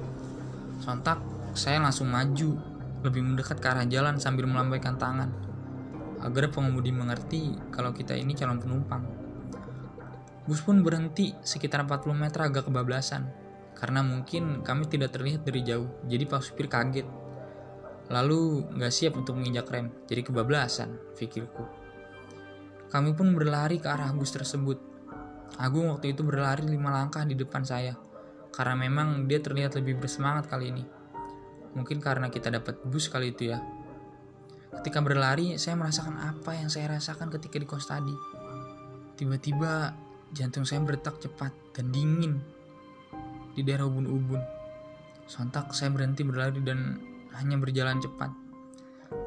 Sontak, 0.79 1.19
saya 1.59 1.83
langsung 1.83 2.15
maju, 2.15 2.55
lebih 3.03 3.27
mendekat 3.27 3.59
ke 3.59 3.67
arah 3.67 3.91
jalan 3.91 4.23
sambil 4.23 4.47
melambaikan 4.47 4.95
tangan, 4.95 5.35
agar 6.23 6.47
pengemudi 6.55 6.95
mengerti 6.95 7.59
kalau 7.75 7.91
kita 7.91 8.15
ini 8.15 8.39
calon 8.39 8.63
penumpang. 8.63 9.24
Bus 10.45 10.61
pun 10.61 10.85
berhenti 10.85 11.33
sekitar 11.41 11.89
40 11.89 12.13
meter 12.13 12.45
agak 12.45 12.69
kebablasan, 12.69 13.33
karena 13.73 14.05
mungkin 14.05 14.61
kami 14.61 14.85
tidak 14.85 15.17
terlihat 15.17 15.41
dari 15.41 15.65
jauh, 15.65 15.89
jadi 16.05 16.29
pak 16.29 16.45
supir 16.45 16.69
kaget. 16.69 17.09
Lalu 18.13 18.69
nggak 18.77 18.93
siap 18.93 19.17
untuk 19.17 19.41
menginjak 19.41 19.73
rem, 19.73 19.89
jadi 20.05 20.21
kebablasan, 20.21 21.17
pikirku. 21.17 21.65
Kami 22.93 23.17
pun 23.17 23.33
berlari 23.33 23.81
ke 23.81 23.89
arah 23.89 24.13
bus 24.13 24.37
tersebut. 24.37 24.77
Agung 25.57 25.89
waktu 25.89 26.13
itu 26.13 26.21
berlari 26.21 26.69
lima 26.69 26.93
langkah 26.93 27.25
di 27.25 27.33
depan 27.33 27.65
saya, 27.65 27.97
karena 28.53 28.77
memang 28.77 29.25
dia 29.25 29.41
terlihat 29.41 29.81
lebih 29.81 29.97
bersemangat 29.97 30.47
kali 30.53 30.71
ini. 30.71 30.85
Mungkin 31.75 31.99
karena 32.05 32.29
kita 32.29 32.53
dapat 32.53 32.85
bus 32.85 33.09
kali 33.09 33.33
itu 33.33 33.49
ya. 33.51 33.59
Ketika 34.75 35.01
berlari, 35.01 35.57
saya 35.57 35.75
merasakan 35.81 36.21
apa 36.21 36.53
yang 36.53 36.69
saya 36.69 36.93
rasakan 36.93 37.33
ketika 37.33 37.57
di 37.57 37.67
kos 37.67 37.89
tadi. 37.89 38.15
Tiba-tiba 39.15 39.95
jantung 40.33 40.65
saya 40.65 40.81
berdetak 40.81 41.21
cepat 41.21 41.53
dan 41.77 41.93
dingin 41.93 42.41
di 43.55 43.63
daerah 43.63 43.87
ubun-ubun. 43.87 44.41
Sontak 45.25 45.73
saya 45.73 45.89
berhenti 45.93 46.25
berlari 46.25 46.61
dan 46.61 47.01
hanya 47.37 47.57
berjalan 47.57 48.01
cepat. 48.01 48.31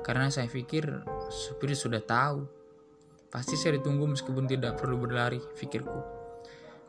Karena 0.03 0.31
saya 0.31 0.47
pikir 0.47 1.03
supir 1.31 1.73
sudah 1.73 2.03
tahu. 2.03 2.45
Pasti 3.27 3.59
saya 3.59 3.75
ditunggu 3.75 4.07
meskipun 4.07 4.47
tidak 4.47 4.79
perlu 4.79 4.95
berlari, 4.95 5.39
pikirku. 5.59 5.99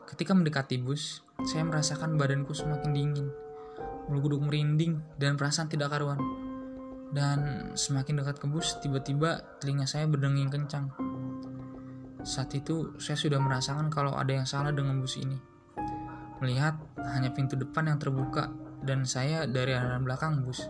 Ketika 0.07 0.31
mendekati 0.33 0.79
bus, 0.79 1.21
saya 1.45 1.67
merasakan 1.67 2.15
badanku 2.15 2.55
semakin 2.55 2.91
dingin. 2.95 3.27
Bulu 4.09 4.25
kuduk 4.25 4.41
merinding 4.41 5.03
dan 5.19 5.37
perasaan 5.37 5.69
tidak 5.69 5.93
karuan. 5.93 6.17
Dan 7.09 7.71
semakin 7.73 8.21
dekat 8.23 8.41
ke 8.41 8.47
bus, 8.49 8.77
tiba-tiba 8.81 9.41
telinga 9.61 9.85
saya 9.85 10.05
berdenging 10.05 10.49
kencang. 10.49 10.89
Saat 12.23 12.51
itu, 12.55 12.99
saya 12.99 13.15
sudah 13.15 13.39
merasakan 13.39 13.87
kalau 13.87 14.15
ada 14.15 14.35
yang 14.35 14.43
salah 14.43 14.75
dengan 14.75 14.99
bus 14.99 15.15
ini. 15.15 15.39
Melihat 16.43 16.75
hanya 16.99 17.31
pintu 17.31 17.55
depan 17.55 17.87
yang 17.87 17.99
terbuka 17.99 18.51
dan 18.83 19.03
saya 19.03 19.47
dari 19.47 19.75
arah 19.75 19.99
belakang 19.99 20.43
bus. 20.43 20.67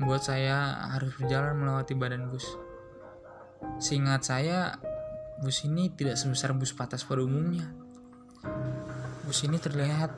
Membuat 0.00 0.24
saya 0.24 0.88
harus 0.92 1.12
berjalan 1.16 1.56
melewati 1.56 1.92
badan 1.96 2.28
bus. 2.28 2.44
Seingat 3.80 4.24
saya, 4.28 4.76
bus 5.40 5.64
ini 5.64 5.92
tidak 5.92 6.20
sebesar 6.20 6.52
bus 6.52 6.76
patas 6.76 7.04
pada 7.04 7.24
umumnya. 7.24 7.68
Bus 9.24 9.40
ini 9.48 9.56
terlihat 9.56 10.12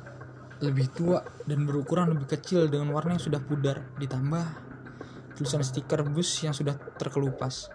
lebih 0.65 0.89
tua 0.91 1.21
dan 1.45 1.69
berukuran 1.69 2.11
lebih 2.11 2.35
kecil 2.39 2.67
dengan 2.67 2.91
warna 2.91 3.15
yang 3.15 3.23
sudah 3.23 3.43
pudar, 3.45 3.95
ditambah 4.01 4.45
tulisan 5.37 5.61
stiker 5.61 6.01
bus 6.09 6.33
yang 6.41 6.57
sudah 6.57 6.75
terkelupas. 6.97 7.69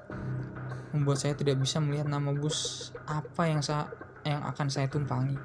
Membuat 0.92 1.24
saya 1.24 1.34
tidak 1.36 1.60
bisa 1.60 1.80
melihat 1.80 2.08
nama 2.08 2.36
bus 2.36 2.92
apa 3.08 3.48
yang 3.48 3.64
saya 3.64 3.88
yang 4.28 4.44
akan 4.44 4.68
saya 4.68 4.92
tumpangi. 4.92 5.40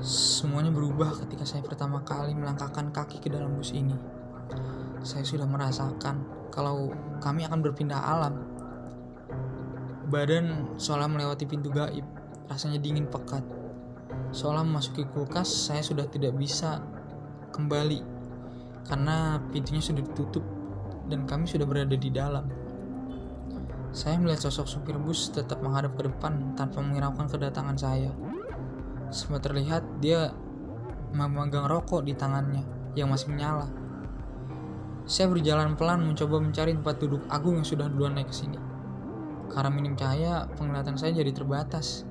Semuanya 0.00 0.72
berubah 0.72 1.12
ketika 1.24 1.44
saya 1.44 1.60
pertama 1.60 2.00
kali 2.02 2.32
melangkahkan 2.32 2.90
kaki 2.90 3.20
ke 3.20 3.28
dalam 3.28 3.54
bus 3.54 3.70
ini. 3.76 3.94
Saya 5.04 5.24
sudah 5.24 5.44
merasakan 5.44 6.24
kalau 6.50 6.92
kami 7.20 7.46
akan 7.46 7.60
berpindah 7.60 8.00
alam. 8.00 8.34
Badan 10.10 10.74
seolah 10.74 11.06
melewati 11.06 11.46
pintu 11.46 11.70
gaib, 11.70 12.02
rasanya 12.50 12.82
dingin 12.82 13.06
pekat. 13.06 13.46
Seolah 14.34 14.66
memasuki 14.66 15.06
kulkas, 15.06 15.70
saya 15.70 15.86
sudah 15.86 16.08
tidak 16.10 16.34
bisa 16.34 16.82
kembali 17.54 18.02
karena 18.90 19.38
pintunya 19.54 19.78
sudah 19.78 20.02
ditutup 20.02 20.42
dan 21.06 21.26
kami 21.30 21.46
sudah 21.46 21.66
berada 21.68 21.94
di 21.94 22.10
dalam. 22.10 22.59
Saya 23.90 24.22
melihat 24.22 24.46
sosok 24.46 24.70
supir 24.70 24.94
bus 24.94 25.34
tetap 25.34 25.58
menghadap 25.66 25.98
ke 25.98 26.06
depan 26.06 26.54
tanpa 26.54 26.78
menghiraukan 26.78 27.26
kedatangan 27.26 27.74
saya. 27.74 28.14
Sempat 29.10 29.50
terlihat 29.50 29.82
dia 29.98 30.30
memegang 31.10 31.66
rokok 31.66 32.06
di 32.06 32.14
tangannya 32.14 32.62
yang 32.94 33.10
masih 33.10 33.34
menyala. 33.34 33.66
Saya 35.10 35.26
berjalan 35.26 35.74
pelan 35.74 36.06
mencoba 36.06 36.38
mencari 36.38 36.70
tempat 36.70 37.02
duduk 37.02 37.26
Agung 37.26 37.58
yang 37.58 37.66
sudah 37.66 37.90
duluan 37.90 38.14
naik 38.14 38.30
ke 38.30 38.36
sini. 38.46 38.58
Karena 39.50 39.66
minim 39.74 39.98
cahaya, 39.98 40.46
penglihatan 40.54 40.94
saya 40.94 41.10
jadi 41.10 41.34
terbatas. 41.34 42.06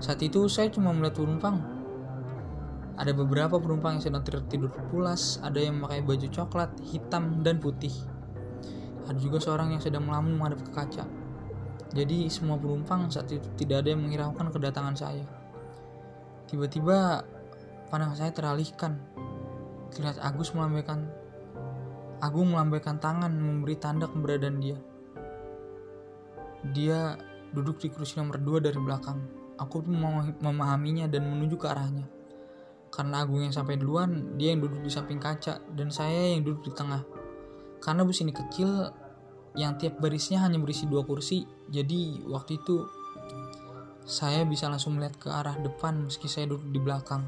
Saat 0.00 0.24
itu 0.24 0.48
saya 0.48 0.72
cuma 0.72 0.96
melihat 0.96 1.20
penumpang. 1.20 1.60
Ada 2.96 3.12
beberapa 3.12 3.60
penumpang 3.60 4.00
yang 4.00 4.04
sedang 4.08 4.24
tertidur 4.24 4.72
pulas, 4.88 5.36
ada 5.44 5.60
yang 5.60 5.76
memakai 5.76 6.00
baju 6.00 6.24
coklat, 6.32 6.72
hitam, 6.88 7.44
dan 7.44 7.60
putih. 7.60 7.92
Ada 9.06 9.18
juga 9.18 9.38
seorang 9.38 9.74
yang 9.74 9.82
sedang 9.82 10.04
melamun 10.06 10.38
menghadap 10.38 10.66
ke 10.66 10.70
kaca. 10.74 11.04
Jadi 11.94 12.26
semua 12.28 12.58
penumpang 12.58 13.06
saat 13.08 13.30
itu 13.30 13.46
tidak 13.54 13.86
ada 13.86 13.94
yang 13.94 14.02
menghiraukan 14.02 14.50
kedatangan 14.50 14.96
saya. 14.98 15.26
Tiba-tiba 16.50 17.22
pandang 17.88 18.14
saya 18.18 18.34
teralihkan. 18.34 18.98
Terlihat 19.94 20.18
Agus 20.18 20.50
melambaikan 20.52 21.06
Agung 22.16 22.48
melambaikan 22.48 22.96
tangan 22.96 23.28
memberi 23.28 23.76
tanda 23.76 24.08
keberadaan 24.08 24.56
dia. 24.56 24.80
Dia 26.72 27.12
duduk 27.52 27.76
di 27.76 27.92
kursi 27.92 28.16
nomor 28.16 28.40
2 28.40 28.64
dari 28.64 28.80
belakang. 28.80 29.20
Aku 29.60 29.84
pun 29.84 29.96
memahaminya 30.40 31.12
dan 31.12 31.28
menuju 31.28 31.60
ke 31.60 31.68
arahnya. 31.68 32.08
Karena 32.88 33.20
Agung 33.20 33.44
yang 33.44 33.52
sampai 33.52 33.76
duluan, 33.76 34.40
dia 34.40 34.56
yang 34.56 34.64
duduk 34.64 34.80
di 34.80 34.88
samping 34.88 35.20
kaca 35.20 35.60
dan 35.76 35.92
saya 35.92 36.32
yang 36.32 36.40
duduk 36.40 36.72
di 36.72 36.72
tengah. 36.72 37.04
Karena 37.86 38.02
bus 38.02 38.18
ini 38.18 38.34
kecil, 38.34 38.90
yang 39.54 39.78
tiap 39.78 40.02
barisnya 40.02 40.42
hanya 40.42 40.58
berisi 40.58 40.90
dua 40.90 41.06
kursi, 41.06 41.46
jadi 41.70 42.26
waktu 42.26 42.58
itu 42.58 42.82
saya 44.02 44.42
bisa 44.42 44.66
langsung 44.66 44.98
melihat 44.98 45.14
ke 45.22 45.28
arah 45.30 45.54
depan 45.62 46.10
meski 46.10 46.26
saya 46.26 46.50
duduk 46.50 46.66
di 46.74 46.80
belakang. 46.82 47.22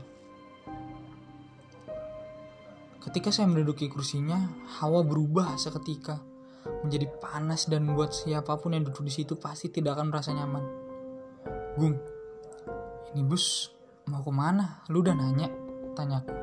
Ketika 2.99 3.31
saya 3.31 3.47
menduduki 3.47 3.87
kursinya, 3.87 4.37
hawa 4.83 5.07
berubah 5.07 5.55
seketika 5.57 6.21
menjadi 6.85 7.09
panas 7.19 7.67
dan 7.67 7.89
membuat 7.89 8.13
siapa 8.13 8.59
pun 8.61 8.77
yang 8.77 8.85
duduk 8.85 9.07
di 9.07 9.15
situ 9.15 9.39
pasti 9.41 9.73
tidak 9.73 9.97
akan 9.97 10.07
merasa 10.13 10.35
nyaman. 10.37 10.65
Gung, 11.79 11.97
ini 13.15 13.23
bus 13.25 13.73
mau 14.11 14.21
ke 14.21 14.33
mana? 14.35 14.85
Lu 14.93 15.01
udah 15.01 15.17
nanya? 15.17 15.49
Tanyaku. 15.97 16.35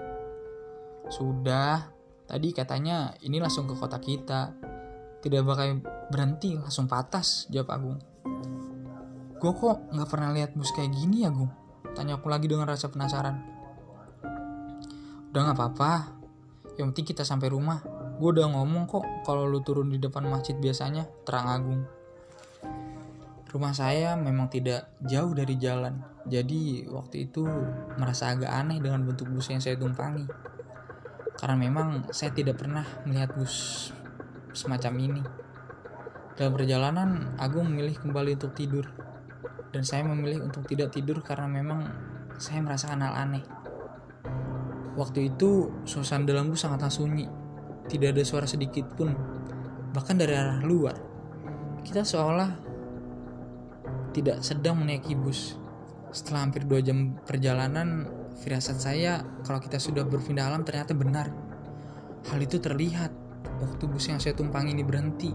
Sudah, 1.13 1.94
tadi 2.25 2.53
katanya 2.53 3.13
ini 3.21 3.37
langsung 3.41 3.69
ke 3.69 3.73
kota 3.77 3.97
kita. 4.01 4.53
Tidak 5.25 5.41
bakal 5.41 5.81
berhenti, 6.13 6.53
langsung 6.53 6.85
patas, 6.85 7.49
jawab 7.49 7.73
Agung. 7.73 7.97
Gue 9.41 9.51
kok 9.57 9.89
nggak 9.89 10.09
pernah 10.09 10.29
lihat 10.37 10.53
bus 10.53 10.69
kayak 10.69 10.93
gini 10.93 11.25
ya, 11.25 11.33
Gung? 11.33 11.49
Tanya 11.97 12.21
aku 12.21 12.29
lagi 12.29 12.45
dengan 12.45 12.69
rasa 12.69 12.93
penasaran. 12.93 13.41
Udah 15.33 15.41
nggak 15.49 15.57
apa-apa. 15.57 15.93
Yang 16.77 16.87
penting 16.93 17.07
kita 17.09 17.23
sampai 17.25 17.49
rumah. 17.49 17.81
Gue 18.21 18.37
udah 18.37 18.53
ngomong 18.53 18.85
kok 18.85 19.01
kalau 19.25 19.49
lu 19.49 19.65
turun 19.65 19.89
di 19.89 19.97
depan 19.97 20.29
masjid 20.29 20.53
biasanya, 20.53 21.09
terang 21.25 21.49
agung. 21.49 21.81
Rumah 23.49 23.73
saya 23.73 24.19
memang 24.19 24.51
tidak 24.51 24.93
jauh 24.99 25.31
dari 25.31 25.55
jalan, 25.55 26.03
jadi 26.27 26.91
waktu 26.91 27.31
itu 27.31 27.47
merasa 27.95 28.35
agak 28.35 28.51
aneh 28.51 28.83
dengan 28.83 29.07
bentuk 29.07 29.31
bus 29.31 29.47
yang 29.47 29.63
saya 29.63 29.79
tumpangi. 29.79 30.27
Karena 31.35 31.55
memang 31.59 32.09
saya 32.15 32.31
tidak 32.31 32.63
pernah 32.63 32.85
melihat 33.03 33.35
bus 33.35 33.89
semacam 34.55 34.93
ini. 34.99 35.23
Dalam 36.35 36.51
perjalanan, 36.55 37.09
Agung 37.39 37.71
memilih 37.71 37.95
kembali 37.99 38.35
untuk 38.35 38.55
tidur 38.55 38.87
dan 39.75 39.83
saya 39.83 40.07
memilih 40.07 40.47
untuk 40.47 40.63
tidak 40.63 40.95
tidur 40.95 41.19
karena 41.19 41.51
memang 41.51 41.91
saya 42.39 42.63
merasakan 42.63 43.03
hal 43.03 43.15
aneh. 43.27 43.43
Waktu 44.95 45.35
itu 45.35 45.83
suasana 45.83 46.23
dalam 46.23 46.47
bus 46.47 46.63
sangatlah 46.63 46.87
sunyi, 46.87 47.27
tidak 47.91 48.15
ada 48.15 48.23
suara 48.23 48.47
sedikit 48.47 48.87
pun, 48.95 49.11
bahkan 49.91 50.15
dari 50.15 50.31
arah 50.31 50.63
luar. 50.63 50.95
Kita 51.83 52.07
seolah 52.07 52.51
tidak 54.15 54.39
sedang 54.39 54.79
menaiki 54.79 55.19
bus. 55.19 55.59
Setelah 56.15 56.47
hampir 56.47 56.63
dua 56.63 56.79
jam 56.79 57.19
perjalanan, 57.27 58.07
firasat 58.35 58.77
saya 58.77 59.23
kalau 59.47 59.63
kita 59.63 59.79
sudah 59.79 60.03
berpindah 60.03 60.51
alam 60.51 60.67
ternyata 60.67 60.91
benar. 60.91 61.31
Hal 62.25 62.39
itu 62.41 62.57
terlihat 62.57 63.13
waktu 63.61 63.83
bus 63.87 64.09
yang 64.11 64.19
saya 64.19 64.35
tumpangi 64.35 64.75
ini 64.75 64.83
berhenti, 64.83 65.31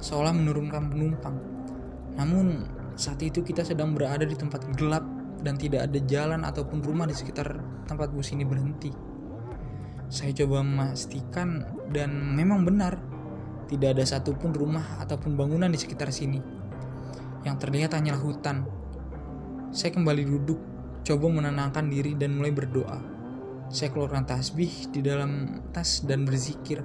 seolah 0.00 0.34
menurunkan 0.34 0.90
penumpang. 0.90 1.36
Namun 2.18 2.66
saat 2.98 3.22
itu 3.24 3.40
kita 3.40 3.64
sedang 3.64 3.94
berada 3.96 4.26
di 4.26 4.36
tempat 4.36 4.66
gelap 4.76 5.04
dan 5.42 5.58
tidak 5.58 5.90
ada 5.90 5.98
jalan 6.06 6.42
ataupun 6.46 6.80
rumah 6.80 7.06
di 7.06 7.14
sekitar 7.16 7.58
tempat 7.86 8.14
bus 8.14 8.30
ini 8.34 8.46
berhenti. 8.46 8.92
Saya 10.12 10.36
coba 10.44 10.60
memastikan 10.60 11.64
dan 11.88 12.12
memang 12.36 12.68
benar 12.68 13.00
tidak 13.72 13.96
ada 13.96 14.04
satupun 14.04 14.52
rumah 14.52 15.00
ataupun 15.00 15.32
bangunan 15.32 15.72
di 15.72 15.80
sekitar 15.80 16.12
sini. 16.12 16.36
Yang 17.42 17.56
terlihat 17.64 17.96
hanyalah 17.96 18.20
hutan. 18.20 18.68
Saya 19.72 19.96
kembali 19.96 20.28
duduk, 20.28 20.60
coba 21.02 21.26
menenangkan 21.26 21.90
diri 21.90 22.14
dan 22.14 22.38
mulai 22.38 22.54
berdoa. 22.54 22.98
Saya 23.72 23.90
keluarkan 23.90 24.28
tasbih 24.28 24.92
di 24.94 25.00
dalam 25.02 25.62
tas 25.74 26.04
dan 26.06 26.22
berzikir, 26.22 26.84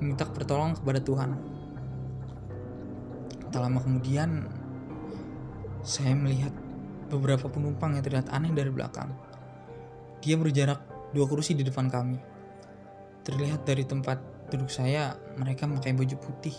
meminta 0.00 0.24
pertolongan 0.24 0.78
kepada 0.80 1.00
Tuhan. 1.02 1.30
Tak 3.50 3.60
lama 3.60 3.82
kemudian, 3.82 4.46
saya 5.82 6.14
melihat 6.14 6.54
beberapa 7.10 7.50
penumpang 7.50 7.98
yang 7.98 8.04
terlihat 8.06 8.30
aneh 8.30 8.54
dari 8.54 8.70
belakang. 8.70 9.10
Dia 10.22 10.38
berjarak 10.38 11.10
dua 11.10 11.26
kursi 11.26 11.58
di 11.58 11.66
depan 11.66 11.90
kami. 11.90 12.16
Terlihat 13.26 13.66
dari 13.66 13.82
tempat 13.84 14.48
duduk 14.48 14.70
saya, 14.70 15.18
mereka 15.36 15.66
memakai 15.66 15.92
baju 15.92 16.16
putih. 16.16 16.54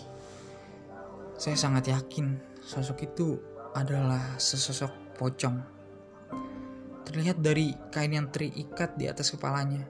Saya 1.40 1.56
sangat 1.56 1.90
yakin 1.90 2.38
sosok 2.60 3.08
itu 3.08 3.40
adalah 3.72 4.36
sesosok 4.36 5.16
pocong. 5.16 5.81
Terlihat 7.02 7.42
dari 7.42 7.74
kain 7.90 8.14
yang 8.14 8.30
terikat 8.30 8.94
di 8.94 9.10
atas 9.10 9.34
kepalanya. 9.34 9.82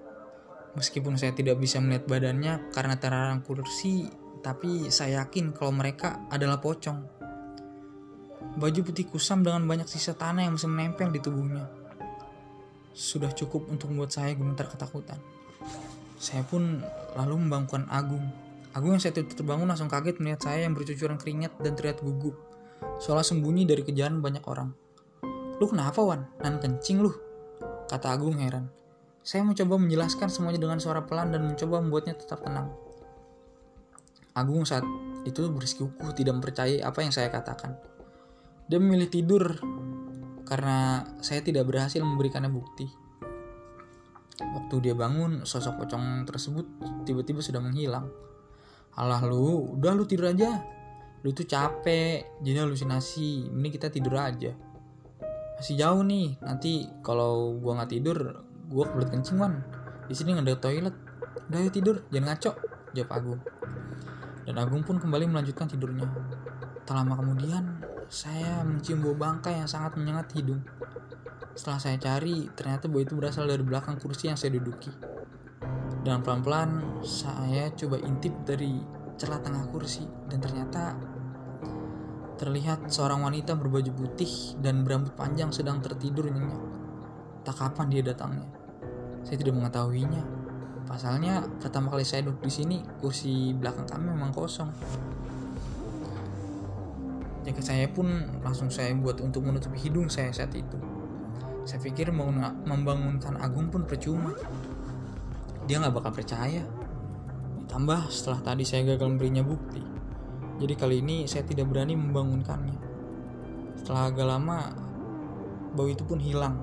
Meskipun 0.72 1.20
saya 1.20 1.36
tidak 1.36 1.60
bisa 1.60 1.76
melihat 1.84 2.08
badannya 2.08 2.72
karena 2.72 2.96
terarang 2.96 3.44
kursi, 3.44 4.08
tapi 4.40 4.88
saya 4.88 5.22
yakin 5.22 5.52
kalau 5.52 5.70
mereka 5.70 6.24
adalah 6.32 6.58
pocong. 6.58 7.04
Baju 8.56 8.80
putih 8.84 9.06
kusam 9.08 9.44
dengan 9.44 9.64
banyak 9.68 9.86
sisa 9.86 10.16
tanah 10.16 10.48
yang 10.48 10.56
masih 10.56 10.72
menempel 10.72 11.12
di 11.12 11.20
tubuhnya. 11.20 11.68
Sudah 12.92 13.32
cukup 13.32 13.68
untuk 13.68 13.92
membuat 13.92 14.12
saya 14.12 14.32
gemetar 14.36 14.68
ketakutan. 14.68 15.16
Saya 16.16 16.44
pun 16.44 16.80
lalu 17.16 17.34
membangunkan 17.46 17.88
Agung. 17.88 18.24
Agung 18.72 18.96
yang 18.96 19.02
saya 19.04 19.12
terbangun 19.16 19.68
langsung 19.68 19.88
kaget 19.88 20.20
melihat 20.20 20.40
saya 20.48 20.64
yang 20.64 20.72
bercucuran 20.72 21.20
keringat 21.20 21.52
dan 21.60 21.76
terlihat 21.76 22.00
gugup. 22.00 22.36
Seolah 23.00 23.24
sembunyi 23.24 23.68
dari 23.68 23.84
kejaran 23.84 24.20
banyak 24.20 24.44
orang. 24.48 24.81
Lu 25.62 25.70
kenapa 25.70 26.02
Wan? 26.02 26.26
Nan 26.42 26.58
kencing 26.58 27.06
lu? 27.06 27.14
Kata 27.86 28.10
Agung 28.10 28.34
heran. 28.34 28.66
Saya 29.22 29.46
mencoba 29.46 29.78
menjelaskan 29.78 30.26
semuanya 30.26 30.58
dengan 30.58 30.82
suara 30.82 31.06
pelan 31.06 31.30
dan 31.30 31.46
mencoba 31.46 31.78
membuatnya 31.78 32.18
tetap 32.18 32.42
tenang. 32.42 32.74
Agung 34.34 34.66
saat 34.66 34.82
itu 35.22 35.46
bersikukuh 35.54 36.18
tidak 36.18 36.34
mempercayai 36.42 36.82
apa 36.82 37.06
yang 37.06 37.14
saya 37.14 37.30
katakan. 37.30 37.78
Dia 38.66 38.82
memilih 38.82 39.06
tidur 39.06 39.54
karena 40.42 41.06
saya 41.22 41.46
tidak 41.46 41.70
berhasil 41.70 42.02
memberikannya 42.02 42.50
bukti. 42.50 42.90
Waktu 44.42 44.74
dia 44.82 44.98
bangun, 44.98 45.46
sosok 45.46 45.86
pocong 45.86 46.26
tersebut 46.26 46.66
tiba-tiba 47.06 47.38
sudah 47.38 47.62
menghilang. 47.62 48.10
Alah 48.98 49.22
lu, 49.22 49.78
udah 49.78 49.94
lu 49.94 50.10
tidur 50.10 50.34
aja. 50.34 50.58
Lu 51.22 51.30
tuh 51.30 51.46
capek, 51.46 52.42
jadi 52.42 52.66
halusinasi. 52.66 53.54
Ini 53.54 53.68
kita 53.70 53.94
tidur 53.94 54.18
aja. 54.18 54.71
Masih 55.62 55.78
jauh 55.78 56.02
nih. 56.02 56.42
Nanti 56.42 56.90
kalau 57.06 57.54
gua 57.62 57.78
nggak 57.78 57.94
tidur, 57.94 58.42
gua 58.66 58.90
kebelet 58.90 59.14
kencing 59.14 59.38
man. 59.38 59.62
Di 60.10 60.14
sini 60.18 60.34
nggak 60.34 60.50
ada 60.50 60.58
toilet. 60.58 60.96
Udah 61.46 61.60
yuk 61.62 61.70
tidur, 61.70 62.02
jangan 62.10 62.34
ngaco. 62.34 62.50
Jawab 62.98 63.10
Agung. 63.14 63.40
Dan 64.42 64.58
Agung 64.58 64.82
pun 64.82 64.98
kembali 64.98 65.30
melanjutkan 65.30 65.70
tidurnya. 65.70 66.10
Tak 66.82 66.98
lama 66.98 67.14
kemudian, 67.14 67.78
saya 68.10 68.66
mencium 68.66 69.06
bau 69.06 69.14
bangkai 69.14 69.62
yang 69.62 69.70
sangat 69.70 69.94
menyengat 69.94 70.34
hidung. 70.34 70.66
Setelah 71.54 71.78
saya 71.78 71.94
cari, 72.02 72.50
ternyata 72.58 72.90
bau 72.90 72.98
itu 72.98 73.14
berasal 73.14 73.46
dari 73.46 73.62
belakang 73.62 74.02
kursi 74.02 74.34
yang 74.34 74.36
saya 74.40 74.58
duduki. 74.58 74.90
Dan 76.02 76.26
pelan-pelan 76.26 76.98
saya 77.06 77.70
coba 77.78 78.02
intip 78.02 78.34
dari 78.42 78.82
celah 79.14 79.38
tengah 79.38 79.70
kursi 79.70 80.02
dan 80.26 80.42
ternyata 80.42 80.98
terlihat 82.36 82.88
seorang 82.88 83.24
wanita 83.24 83.54
berbaju 83.54 83.90
putih 83.92 84.56
dan 84.60 84.82
berambut 84.82 85.14
panjang 85.14 85.50
sedang 85.50 85.80
tertidur 85.84 86.28
nyenyak. 86.28 86.62
Tak 87.42 87.58
kapan 87.58 87.86
dia 87.90 88.02
datangnya. 88.02 88.46
Saya 89.22 89.36
tidak 89.38 89.54
mengetahuinya. 89.58 90.22
Pasalnya 90.86 91.46
pertama 91.62 91.94
kali 91.94 92.04
saya 92.04 92.26
duduk 92.26 92.42
di 92.44 92.52
sini 92.52 92.76
kursi 92.98 93.54
belakang 93.54 93.86
kami 93.86 94.12
memang 94.12 94.34
kosong. 94.34 94.68
Jaket 97.42 97.64
saya 97.64 97.86
pun 97.90 98.06
langsung 98.42 98.70
saya 98.70 98.94
buat 98.94 99.18
untuk 99.18 99.42
menutupi 99.42 99.78
hidung 99.78 100.06
saya 100.06 100.30
saat 100.30 100.54
itu. 100.54 100.78
Saya 101.62 101.78
pikir 101.78 102.10
membangunkan 102.10 103.38
Agung 103.38 103.70
pun 103.70 103.86
percuma 103.86 104.34
dia 105.66 105.78
nggak 105.78 105.94
bakal 105.94 106.12
percaya. 106.14 106.62
Ditambah 107.62 108.10
setelah 108.10 108.40
tadi 108.42 108.66
saya 108.66 108.82
gagal 108.94 109.08
memberinya 109.08 109.46
bukti. 109.46 110.01
Jadi 110.60 110.74
kali 110.76 111.00
ini 111.00 111.24
saya 111.24 111.46
tidak 111.46 111.70
berani 111.70 111.96
membangunkannya. 111.96 112.76
Setelah 113.78 114.12
agak 114.12 114.26
lama, 114.28 114.58
bau 115.72 115.88
itu 115.88 116.04
pun 116.04 116.20
hilang. 116.20 116.58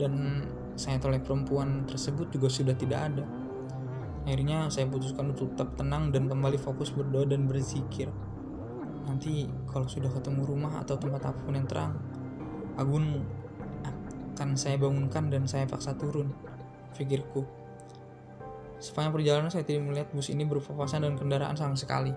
Dan 0.00 0.44
saya 0.74 0.96
oleh 1.04 1.20
perempuan 1.20 1.84
tersebut 1.84 2.32
juga 2.32 2.48
sudah 2.48 2.74
tidak 2.74 3.00
ada. 3.12 3.24
Akhirnya 4.24 4.68
saya 4.68 4.88
putuskan 4.88 5.32
untuk 5.32 5.52
tetap 5.56 5.76
tenang 5.76 6.12
dan 6.12 6.28
kembali 6.28 6.60
fokus 6.60 6.92
berdoa 6.92 7.24
dan 7.28 7.48
berzikir. 7.48 8.08
Nanti 9.08 9.48
kalau 9.68 9.88
sudah 9.88 10.12
ketemu 10.12 10.44
rumah 10.44 10.80
atau 10.84 10.96
tempat 11.00 11.32
apa 11.32 11.40
pun 11.40 11.56
yang 11.56 11.66
terang, 11.66 11.96
Agun 12.78 13.24
akan 14.36 14.56
saya 14.56 14.80
bangunkan 14.80 15.28
dan 15.28 15.44
saya 15.44 15.68
paksa 15.68 15.96
turun. 16.00 16.32
Pikirku. 16.96 17.44
Sepanjang 18.80 19.12
perjalanan 19.12 19.52
saya 19.52 19.64
tidak 19.68 19.84
melihat 19.84 20.08
bus 20.16 20.32
ini 20.32 20.48
berpapasan 20.48 21.04
dan 21.04 21.16
kendaraan 21.16 21.56
sama 21.56 21.76
sekali. 21.76 22.12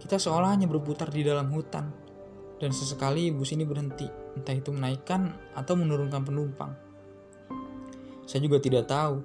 Kita 0.00 0.16
seolah 0.16 0.56
hanya 0.56 0.64
berputar 0.64 1.12
di 1.12 1.20
dalam 1.20 1.52
hutan. 1.52 1.92
Dan 2.60 2.76
sesekali 2.76 3.32
bus 3.32 3.56
ini 3.56 3.64
berhenti, 3.64 4.04
entah 4.36 4.52
itu 4.52 4.68
menaikkan 4.68 5.32
atau 5.56 5.76
menurunkan 5.80 6.20
penumpang. 6.24 6.72
Saya 8.28 8.44
juga 8.44 8.60
tidak 8.60 8.84
tahu, 8.84 9.24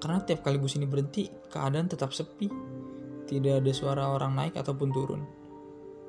karena 0.00 0.24
tiap 0.24 0.40
kali 0.40 0.56
bus 0.56 0.80
ini 0.80 0.88
berhenti, 0.88 1.28
keadaan 1.52 1.92
tetap 1.92 2.16
sepi. 2.16 2.48
Tidak 3.28 3.60
ada 3.60 3.72
suara 3.76 4.08
orang 4.08 4.32
naik 4.32 4.56
ataupun 4.56 4.88
turun. 4.96 5.22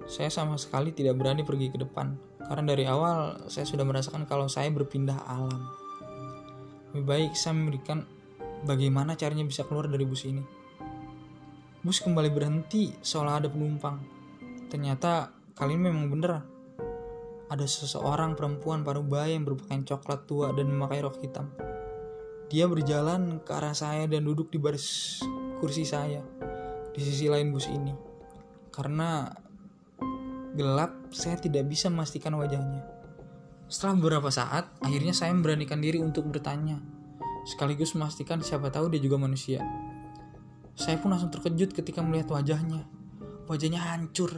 Saya 0.07 0.31
sama 0.31 0.55
sekali 0.55 0.95
tidak 0.95 1.19
berani 1.19 1.43
pergi 1.43 1.69
ke 1.69 1.77
depan, 1.77 2.15
karena 2.39 2.63
dari 2.71 2.87
awal 2.87 3.51
saya 3.51 3.67
sudah 3.67 3.83
merasakan 3.83 4.23
kalau 4.23 4.47
saya 4.47 4.71
berpindah 4.71 5.27
alam. 5.27 5.75
Lebih 6.95 7.03
baik 7.03 7.31
saya 7.35 7.51
memberikan 7.51 8.07
bagaimana 8.63 9.19
caranya 9.19 9.43
bisa 9.43 9.67
keluar 9.67 9.91
dari 9.91 10.07
bus 10.07 10.23
ini. 10.23 10.60
Bus 11.81 11.97
kembali 11.97 12.29
berhenti 12.29 12.93
seolah 12.93 13.41
ada 13.41 13.49
penumpang. 13.49 13.97
Ternyata 14.69 15.33
kali 15.57 15.73
ini 15.73 15.89
memang 15.89 16.13
benar. 16.13 16.45
Ada 17.49 17.65
seseorang 17.65 18.37
perempuan 18.37 18.85
parubaya 18.85 19.33
yang 19.33 19.49
berpakaian 19.49 19.81
coklat 19.81 20.29
tua 20.29 20.53
dan 20.53 20.69
memakai 20.69 21.01
rok 21.01 21.17
hitam. 21.25 21.49
Dia 22.53 22.69
berjalan 22.69 23.41
ke 23.41 23.49
arah 23.49 23.73
saya 23.73 24.05
dan 24.05 24.29
duduk 24.29 24.53
di 24.53 24.61
baris 24.61 25.17
kursi 25.57 25.81
saya 25.81 26.21
di 26.93 27.01
sisi 27.01 27.25
lain 27.25 27.49
bus 27.49 27.65
ini. 27.65 27.97
Karena 28.69 29.25
gelap, 30.53 31.09
saya 31.09 31.41
tidak 31.41 31.65
bisa 31.65 31.89
memastikan 31.89 32.37
wajahnya. 32.37 32.85
Setelah 33.65 33.97
beberapa 33.97 34.29
saat, 34.29 34.69
akhirnya 34.85 35.17
saya 35.17 35.33
memberanikan 35.33 35.81
diri 35.81 35.97
untuk 35.97 36.29
bertanya, 36.29 36.77
sekaligus 37.49 37.97
memastikan 37.97 38.37
siapa 38.45 38.69
tahu 38.69 38.93
dia 38.93 39.01
juga 39.01 39.17
manusia. 39.17 39.65
Saya 40.81 40.97
pun 40.97 41.13
langsung 41.13 41.29
terkejut 41.29 41.77
ketika 41.77 42.01
melihat 42.01 42.33
wajahnya. 42.33 42.89
Wajahnya 43.45 43.77
hancur, 43.77 44.33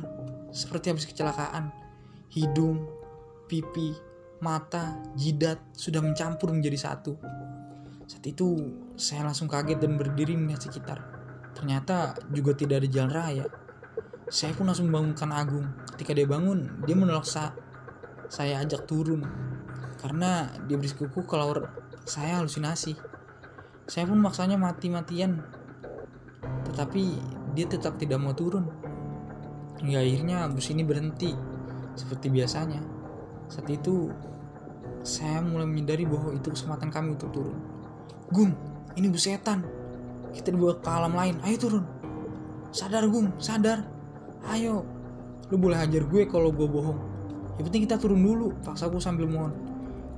seperti 0.51 0.91
habis 0.91 1.07
kecelakaan. 1.07 1.71
Hidung, 2.35 2.83
pipi, 3.47 3.95
mata, 4.43 4.99
jidat 5.15 5.63
sudah 5.71 6.03
mencampur 6.03 6.51
menjadi 6.51 6.91
satu. 6.91 7.15
Saat 8.11 8.27
itu, 8.27 8.59
saya 8.99 9.23
langsung 9.23 9.47
kaget 9.47 9.79
dan 9.79 9.95
berdiri 9.95 10.35
melihat 10.35 10.67
sekitar. 10.67 10.99
Ternyata 11.55 12.19
juga 12.35 12.51
tidak 12.59 12.83
ada 12.83 12.87
jalan 12.91 13.11
raya. 13.15 13.45
Saya 14.27 14.51
pun 14.51 14.67
langsung 14.67 14.91
membangunkan 14.91 15.31
Agung. 15.31 15.63
Ketika 15.95 16.11
dia 16.11 16.27
bangun, 16.27 16.83
dia 16.83 16.95
menolak 16.99 17.23
sa 17.23 17.55
saya 18.27 18.59
ajak 18.59 18.83
turun. 18.83 19.23
Karena 19.95 20.51
dia 20.67 20.75
bersikukuh 20.75 21.23
kalau 21.23 21.55
saya 22.03 22.43
halusinasi. 22.43 22.99
Saya 23.87 24.03
pun 24.11 24.19
maksanya 24.19 24.59
mati-matian. 24.59 25.62
Tetapi 26.73 27.03
dia 27.53 27.69
tetap 27.69 28.01
tidak 28.01 28.17
mau 28.17 28.33
turun. 28.33 28.65
Hingga 29.77 29.99
akhirnya 30.01 30.37
bus 30.49 30.73
ini 30.73 30.81
berhenti 30.81 31.29
seperti 31.93 32.33
biasanya. 32.33 32.81
Saat 33.45 33.69
itu 33.69 34.09
saya 35.05 35.45
mulai 35.45 35.69
menyadari 35.69 36.09
bahwa 36.09 36.33
itu 36.33 36.49
kesempatan 36.49 36.89
kami 36.89 37.13
untuk 37.13 37.29
turun. 37.29 37.57
Gung, 38.33 38.57
ini 38.97 39.05
bus 39.13 39.29
setan. 39.29 39.61
Kita 40.33 40.49
dibawa 40.49 40.81
ke 40.81 40.89
alam 40.89 41.13
lain. 41.13 41.37
Ayo 41.45 41.55
turun. 41.61 41.85
Sadar 42.73 43.05
Gung, 43.05 43.37
sadar. 43.37 43.85
Ayo. 44.49 44.81
Lu 45.53 45.61
boleh 45.61 45.77
hajar 45.77 46.01
gue 46.09 46.25
kalau 46.25 46.49
gue 46.49 46.65
bohong. 46.65 46.97
Yang 47.61 47.63
penting 47.69 47.83
kita 47.85 48.01
turun 48.01 48.17
dulu. 48.25 48.49
Paksa 48.65 48.89
gue 48.89 48.97
sambil 48.97 49.29
mohon. 49.29 49.53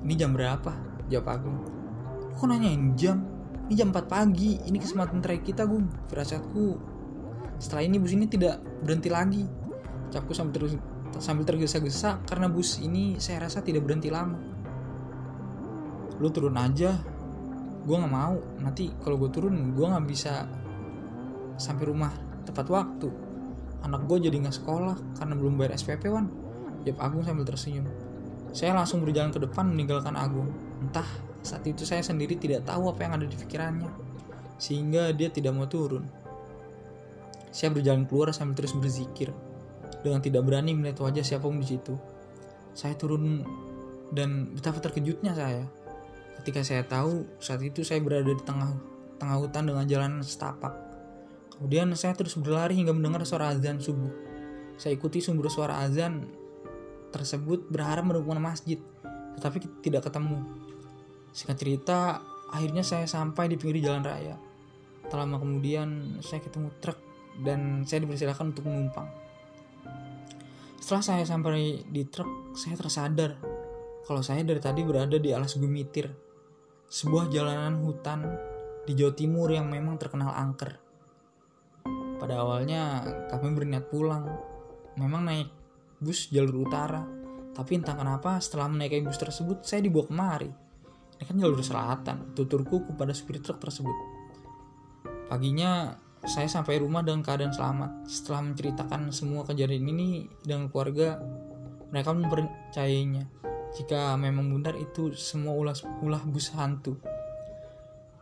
Ini 0.07 0.15
jam 0.15 0.31
berapa? 0.31 0.71
Jawab 1.11 1.27
Agung. 1.35 1.59
Kok 2.39 2.47
nanyain 2.47 2.95
jam? 2.95 3.34
Ini 3.65 3.73
jam 3.81 3.89
4 3.89 4.05
pagi, 4.05 4.61
ini 4.69 4.77
kesempatan 4.77 5.25
terakhir 5.25 5.41
kita, 5.41 5.65
Gung. 5.65 5.89
Firasatku. 6.05 6.77
Setelah 7.57 7.81
ini 7.81 7.97
bus 7.97 8.13
ini 8.13 8.29
tidak 8.29 8.61
berhenti 8.85 9.09
lagi. 9.09 9.41
Ucapku 10.11 10.37
sambil 10.37 10.53
terus 10.61 10.73
sambil 11.17 11.47
tergesa-gesa 11.47 12.21
karena 12.27 12.51
bus 12.51 12.77
ini 12.83 13.17
saya 13.17 13.47
rasa 13.47 13.65
tidak 13.65 13.87
berhenti 13.87 14.13
lama. 14.13 14.37
Lu 16.21 16.29
turun 16.29 16.53
aja. 16.61 16.93
Gue 17.89 17.95
nggak 17.97 18.13
mau. 18.13 18.37
Nanti 18.61 18.93
kalau 19.01 19.17
gue 19.17 19.33
turun, 19.33 19.73
gue 19.73 19.85
nggak 19.85 20.05
bisa 20.05 20.45
sampai 21.57 21.89
rumah 21.89 22.13
tepat 22.45 22.69
waktu. 22.69 23.09
Anak 23.81 24.05
gue 24.05 24.29
jadi 24.29 24.45
nggak 24.45 24.61
sekolah 24.61 25.17
karena 25.17 25.33
belum 25.33 25.57
bayar 25.57 25.73
SPP 25.73 26.05
wan. 26.13 26.29
Jawab 26.85 27.01
Agung 27.01 27.23
sambil 27.25 27.49
tersenyum. 27.49 27.89
Saya 28.53 28.77
langsung 28.77 29.01
berjalan 29.01 29.33
ke 29.33 29.41
depan 29.41 29.73
meninggalkan 29.73 30.13
Agung. 30.13 30.53
Entah 30.85 31.07
saat 31.45 31.63
itu 31.69 31.85
saya 31.85 32.01
sendiri 32.01 32.35
tidak 32.35 32.65
tahu 32.65 32.89
apa 32.89 33.05
yang 33.05 33.13
ada 33.21 33.25
di 33.29 33.37
pikirannya, 33.37 33.89
sehingga 34.57 35.13
dia 35.13 35.29
tidak 35.29 35.53
mau 35.53 35.69
turun. 35.69 36.09
Saya 37.53 37.71
berjalan 37.71 38.03
keluar 38.09 38.35
sambil 38.35 38.57
terus 38.57 38.75
berzikir, 38.75 39.31
dengan 40.03 40.19
tidak 40.19 40.43
berani 40.43 40.75
melihat 40.75 41.05
wajah 41.05 41.23
siapa 41.23 41.45
pun 41.45 41.61
di 41.61 41.69
situ. 41.69 41.95
Saya 42.75 42.97
turun 42.99 43.45
dan 44.11 44.51
betapa 44.53 44.83
terkejutnya 44.83 45.33
saya 45.33 45.63
ketika 46.43 46.61
saya 46.61 46.85
tahu 46.85 47.25
saat 47.41 47.63
itu 47.65 47.81
saya 47.81 48.03
berada 48.03 48.29
di 48.29 48.43
tengah 48.45 48.75
tengah 49.17 49.37
hutan 49.41 49.65
dengan 49.65 49.85
jalan 49.87 50.11
setapak. 50.21 50.75
Kemudian 51.55 51.89
saya 51.95 52.11
terus 52.13 52.35
berlari 52.35 52.75
hingga 52.75 52.91
mendengar 52.91 53.23
suara 53.23 53.55
azan 53.55 53.79
subuh. 53.79 54.11
Saya 54.75 54.99
ikuti 54.99 55.23
sumber 55.23 55.47
suara 55.47 55.79
azan 55.81 56.27
tersebut 57.15 57.71
berharap 57.71 58.03
menemukan 58.03 58.43
masjid, 58.43 58.75
tetapi 59.39 59.63
tidak 59.79 60.03
ketemu. 60.11 60.43
Singkat 61.35 61.57
cerita, 61.59 62.23
akhirnya 62.47 62.87
saya 62.87 63.03
sampai 63.03 63.51
di 63.51 63.59
pinggir 63.59 63.83
jalan 63.83 64.07
raya. 64.07 64.39
Tak 65.03 65.19
lama 65.19 65.35
kemudian, 65.35 66.15
saya 66.23 66.39
ketemu 66.39 66.71
truk 66.79 66.95
dan 67.43 67.83
saya 67.83 68.07
dipersilakan 68.07 68.55
untuk 68.55 68.71
menumpang. 68.71 69.11
Setelah 70.79 71.03
saya 71.03 71.23
sampai 71.27 71.83
di 71.83 72.07
truk, 72.07 72.55
saya 72.55 72.79
tersadar 72.79 73.35
kalau 74.05 74.21
saya 74.21 74.45
dari 74.45 74.61
tadi 74.61 74.85
berada 74.85 75.17
di 75.17 75.33
alas 75.33 75.57
gumitir, 75.57 76.13
sebuah 76.85 77.33
jalanan 77.33 77.81
hutan 77.81 78.21
di 78.85 78.93
Jawa 78.93 79.17
Timur 79.17 79.49
yang 79.49 79.65
memang 79.65 79.97
terkenal 79.97 80.29
angker. 80.29 80.77
Pada 82.21 82.45
awalnya 82.45 83.01
kami 83.33 83.57
berniat 83.57 83.89
pulang, 83.89 84.29
memang 85.01 85.25
naik 85.25 85.49
bus 85.97 86.29
jalur 86.29 86.69
utara, 86.69 87.01
tapi 87.57 87.81
entah 87.81 87.97
kenapa 87.97 88.37
setelah 88.37 88.69
menaiki 88.69 89.01
bus 89.01 89.17
tersebut 89.17 89.65
saya 89.65 89.81
dibawa 89.81 90.05
kemari. 90.05 90.64
Ini 91.15 91.23
kan 91.23 91.35
jalur 91.39 91.63
selatan, 91.63 92.35
tuturku 92.35 92.83
kepada 92.91 93.15
supir 93.15 93.39
truk 93.39 93.59
tersebut. 93.59 93.95
Paginya 95.31 95.95
saya 96.25 96.49
sampai 96.49 96.81
rumah 96.81 97.05
dengan 97.05 97.21
keadaan 97.21 97.53
selamat. 97.53 98.09
Setelah 98.09 98.51
menceritakan 98.51 99.13
semua 99.13 99.45
kejadian 99.45 99.85
ini 99.89 100.25
dengan 100.41 100.67
keluarga, 100.73 101.21
mereka 101.93 102.11
mempercayainya. 102.11 103.29
Jika 103.75 104.15
memang 104.15 104.49
benar 104.55 104.75
itu 104.79 105.13
semua 105.15 105.53
ulah 105.53 105.75
ulah 106.01 106.23
bus 106.25 106.51
hantu. 106.55 106.97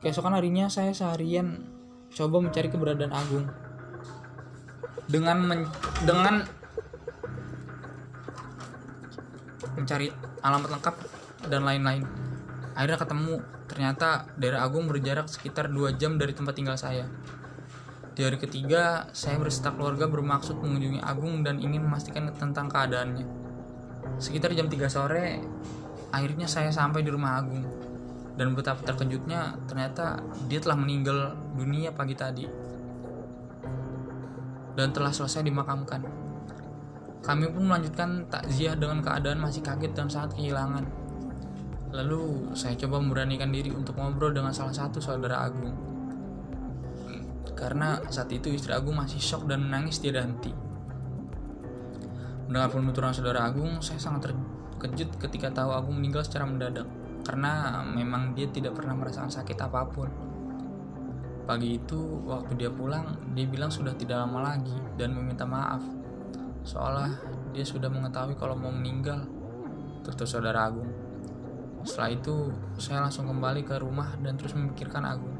Keesokan 0.04 0.36
harinya 0.36 0.68
saya 0.68 0.92
seharian 0.92 1.64
coba 2.12 2.44
mencari 2.44 2.68
keberadaan 2.68 3.14
Agung. 3.14 3.48
Dengan 5.08 5.38
men, 5.44 5.62
dengan 6.04 6.44
mencari 9.76 10.08
alamat 10.44 10.70
lengkap 10.80 10.96
dan 11.48 11.62
lain-lain. 11.64 12.23
Akhirnya 12.74 12.98
ketemu, 12.98 13.36
ternyata 13.70 14.26
daerah 14.34 14.66
Agung 14.66 14.90
berjarak 14.90 15.30
sekitar 15.30 15.70
2 15.70 15.94
jam 15.98 16.18
dari 16.18 16.34
tempat 16.34 16.54
tinggal 16.58 16.74
saya. 16.74 17.06
Di 18.14 18.22
hari 18.22 18.38
ketiga, 18.38 19.10
saya 19.14 19.42
berserta 19.42 19.74
keluarga 19.74 20.06
bermaksud 20.06 20.62
mengunjungi 20.62 21.02
Agung 21.02 21.42
dan 21.42 21.58
ingin 21.62 21.86
memastikan 21.86 22.30
tentang 22.34 22.70
keadaannya. 22.70 23.26
Sekitar 24.18 24.54
jam 24.54 24.70
3 24.70 24.90
sore, 24.90 25.42
akhirnya 26.14 26.46
saya 26.46 26.70
sampai 26.70 27.02
di 27.02 27.10
rumah 27.10 27.42
Agung. 27.42 27.66
Dan 28.34 28.58
betapa 28.58 28.82
terkejutnya, 28.82 29.58
ternyata 29.70 30.22
dia 30.50 30.58
telah 30.58 30.78
meninggal 30.78 31.38
dunia 31.54 31.94
pagi 31.94 32.18
tadi. 32.18 32.46
Dan 34.74 34.90
telah 34.90 35.14
selesai 35.14 35.46
dimakamkan. 35.46 36.02
Kami 37.22 37.46
pun 37.54 37.64
melanjutkan 37.70 38.26
takziah 38.30 38.74
dengan 38.74 39.06
keadaan 39.06 39.38
masih 39.42 39.62
kaget 39.62 39.94
dan 39.94 40.10
sangat 40.10 40.38
kehilangan. 40.38 41.03
Lalu 41.94 42.52
saya 42.58 42.74
coba 42.74 42.98
memberanikan 42.98 43.54
diri 43.54 43.70
untuk 43.70 43.96
ngobrol 43.96 44.34
dengan 44.34 44.50
salah 44.50 44.74
satu 44.74 44.98
saudara 44.98 45.46
Agung. 45.46 45.74
Karena 47.54 48.02
saat 48.10 48.34
itu 48.34 48.50
istri 48.50 48.74
Agung 48.74 48.98
masih 48.98 49.22
shock 49.22 49.46
dan 49.46 49.64
menangis 49.70 50.02
tiada 50.02 50.26
henti. 50.26 50.50
Mendengar 52.50 52.74
penuturan 52.74 53.14
saudara 53.14 53.46
Agung, 53.46 53.80
saya 53.80 54.02
sangat 54.02 54.34
terkejut 54.34 55.22
ketika 55.22 55.54
tahu 55.54 55.70
Agung 55.70 56.02
meninggal 56.02 56.26
secara 56.26 56.50
mendadak. 56.50 56.90
Karena 57.24 57.86
memang 57.86 58.34
dia 58.34 58.50
tidak 58.50 58.76
pernah 58.76 58.98
merasakan 58.98 59.30
sakit 59.32 59.58
apa 59.62 59.86
pun. 59.88 60.10
Pagi 61.46 61.78
itu, 61.78 62.26
waktu 62.26 62.58
dia 62.58 62.74
pulang, 62.74 63.16
dia 63.38 63.46
bilang 63.48 63.70
sudah 63.70 63.94
tidak 63.96 64.18
lama 64.26 64.44
lagi 64.44 64.76
dan 64.98 65.14
meminta 65.14 65.46
maaf 65.46 66.04
seolah 66.64 67.12
dia 67.52 67.68
sudah 67.68 67.92
mengetahui 67.92 68.40
kalau 68.40 68.56
mau 68.56 68.72
meninggal 68.72 69.28
tutur 70.08 70.24
saudara 70.24 70.72
Agung 70.72 70.88
setelah 71.84 72.16
itu 72.16 72.52
saya 72.80 73.04
langsung 73.04 73.28
kembali 73.28 73.68
ke 73.68 73.76
rumah 73.80 74.16
dan 74.24 74.40
terus 74.40 74.56
memikirkan 74.56 75.04
Agung. 75.04 75.36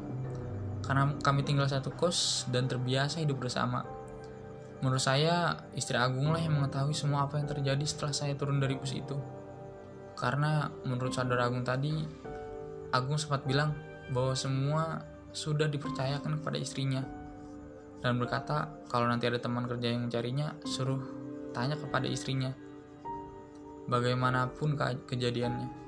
Karena 0.84 1.16
kami 1.24 1.40
tinggal 1.40 1.64
satu 1.64 1.92
kos 1.96 2.44
dan 2.52 2.68
terbiasa 2.68 3.24
hidup 3.24 3.40
bersama. 3.48 3.80
Menurut 4.84 5.00
saya 5.00 5.56
istri 5.72 5.96
Agung 5.96 6.28
lah 6.28 6.40
yang 6.40 6.60
mengetahui 6.60 6.92
semua 6.92 7.24
apa 7.24 7.40
yang 7.40 7.48
terjadi 7.48 7.80
setelah 7.88 8.12
saya 8.12 8.36
turun 8.36 8.60
dari 8.60 8.76
bus 8.76 8.92
itu. 8.92 9.16
Karena 10.12 10.68
menurut 10.84 11.16
saudara 11.16 11.48
Agung 11.48 11.64
tadi 11.64 12.04
Agung 12.92 13.16
sempat 13.16 13.48
bilang 13.48 13.72
bahwa 14.12 14.36
semua 14.36 15.00
sudah 15.32 15.66
dipercayakan 15.66 16.44
kepada 16.44 16.60
istrinya. 16.60 17.02
Dan 18.04 18.20
berkata 18.20 18.68
kalau 18.92 19.08
nanti 19.08 19.24
ada 19.24 19.40
teman 19.40 19.64
kerja 19.64 19.88
yang 19.88 20.04
mencarinya 20.04 20.52
suruh 20.68 21.00
tanya 21.56 21.80
kepada 21.80 22.04
istrinya 22.04 22.52
bagaimanapun 23.88 24.76
ke 24.76 25.16
kejadiannya 25.16 25.83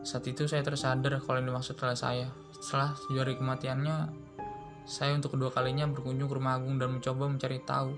saat 0.00 0.24
itu 0.24 0.48
saya 0.48 0.64
tersadar 0.64 1.20
kalau 1.20 1.40
yang 1.40 1.52
dimaksud 1.52 1.76
adalah 1.76 1.98
saya. 1.98 2.28
Setelah 2.56 2.96
tujuh 2.96 3.20
hari 3.20 3.34
kematiannya 3.36 3.96
saya 4.88 5.12
untuk 5.16 5.36
kedua 5.36 5.52
kalinya 5.52 5.84
berkunjung 5.86 6.28
ke 6.28 6.34
rumah 6.34 6.56
Agung 6.56 6.80
dan 6.80 6.96
mencoba 6.96 7.28
mencari 7.28 7.60
tahu 7.62 7.94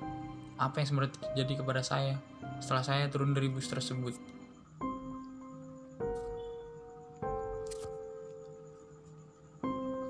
apa 0.59 0.75
yang 0.83 0.87
sebenarnya 0.87 1.15
terjadi 1.19 1.53
kepada 1.65 1.83
saya 1.83 2.15
setelah 2.63 2.85
saya 2.85 3.05
turun 3.11 3.35
dari 3.35 3.51
bus 3.51 3.67
tersebut. 3.67 4.15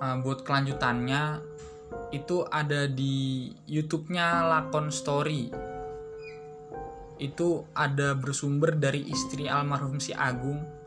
Uh, 0.02 0.16
buat 0.20 0.42
kelanjutannya 0.42 1.38
itu 2.10 2.44
ada 2.50 2.90
di 2.90 3.48
YouTube-nya 3.68 4.48
Lakon 4.48 4.90
Story. 4.90 5.48
Itu 7.22 7.68
ada 7.72 8.18
bersumber 8.18 8.74
dari 8.74 9.06
istri 9.06 9.46
almarhum 9.46 10.02
si 10.02 10.10
Agung 10.10 10.81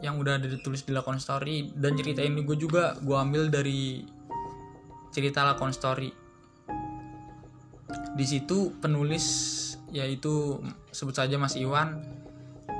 yang 0.00 0.16
udah 0.16 0.40
ada 0.40 0.48
ditulis 0.48 0.84
di 0.84 0.96
Lakon 0.96 1.20
Story 1.20 1.72
dan 1.76 1.96
cerita 1.96 2.24
ini 2.24 2.40
gue 2.44 2.56
juga 2.56 2.96
gue 3.00 3.16
ambil 3.16 3.52
dari 3.52 4.04
cerita 5.12 5.44
Lakon 5.44 5.72
Story. 5.72 6.10
Di 8.16 8.26
situ 8.26 8.74
penulis 8.80 9.24
yaitu 9.90 10.62
sebut 10.94 11.14
saja 11.16 11.34
Mas 11.36 11.58
Iwan 11.58 12.00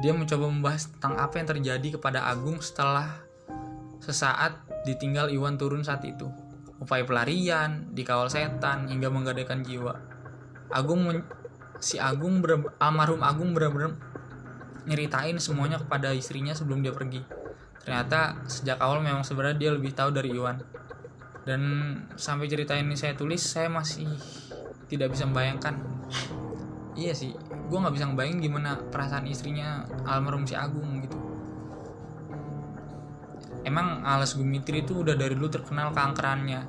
dia 0.00 0.16
mencoba 0.16 0.48
membahas 0.48 0.88
tentang 0.88 1.18
apa 1.20 1.42
yang 1.42 1.48
terjadi 1.50 1.98
kepada 2.00 2.24
Agung 2.24 2.62
setelah 2.64 3.20
sesaat 4.00 4.56
ditinggal 4.88 5.28
Iwan 5.28 5.60
turun 5.60 5.84
saat 5.84 6.06
itu 6.08 6.30
upaya 6.80 7.04
pelarian, 7.04 7.92
dikawal 7.92 8.32
setan, 8.32 8.88
hingga 8.88 9.12
menggadaikan 9.12 9.60
jiwa. 9.60 10.00
Agung 10.72 11.04
si 11.78 12.00
Agung 12.00 12.40
ber, 12.40 12.72
almarhum 12.80 13.20
Agung 13.20 13.52
benar-benar 13.52 14.00
nyeritain 14.90 15.38
semuanya 15.38 15.78
kepada 15.78 16.10
istrinya 16.10 16.50
sebelum 16.50 16.82
dia 16.82 16.90
pergi. 16.90 17.22
Ternyata 17.86 18.42
sejak 18.50 18.82
awal 18.82 19.00
memang 19.06 19.22
sebenarnya 19.22 19.56
dia 19.56 19.70
lebih 19.70 19.94
tahu 19.94 20.10
dari 20.10 20.34
Iwan. 20.34 20.58
Dan 21.46 21.62
sampai 22.18 22.50
cerita 22.50 22.74
ini 22.74 22.98
saya 22.98 23.14
tulis, 23.14 23.40
saya 23.40 23.70
masih 23.70 24.10
tidak 24.90 25.14
bisa 25.14 25.30
membayangkan. 25.30 25.78
Iya 26.98 27.14
sih, 27.14 27.32
gue 27.38 27.78
nggak 27.78 27.94
bisa 27.94 28.10
ngebayangin 28.10 28.42
gimana 28.42 28.82
perasaan 28.90 29.30
istrinya 29.30 29.86
almarhum 30.04 30.44
si 30.44 30.58
Agung 30.58 31.06
gitu 31.06 31.30
Emang 33.60 34.00
alas 34.08 34.40
Gumitri 34.40 34.80
itu 34.80 35.04
udah 35.04 35.12
dari 35.12 35.36
dulu 35.36 35.52
terkenal 35.52 35.92
keangkerannya. 35.92 36.64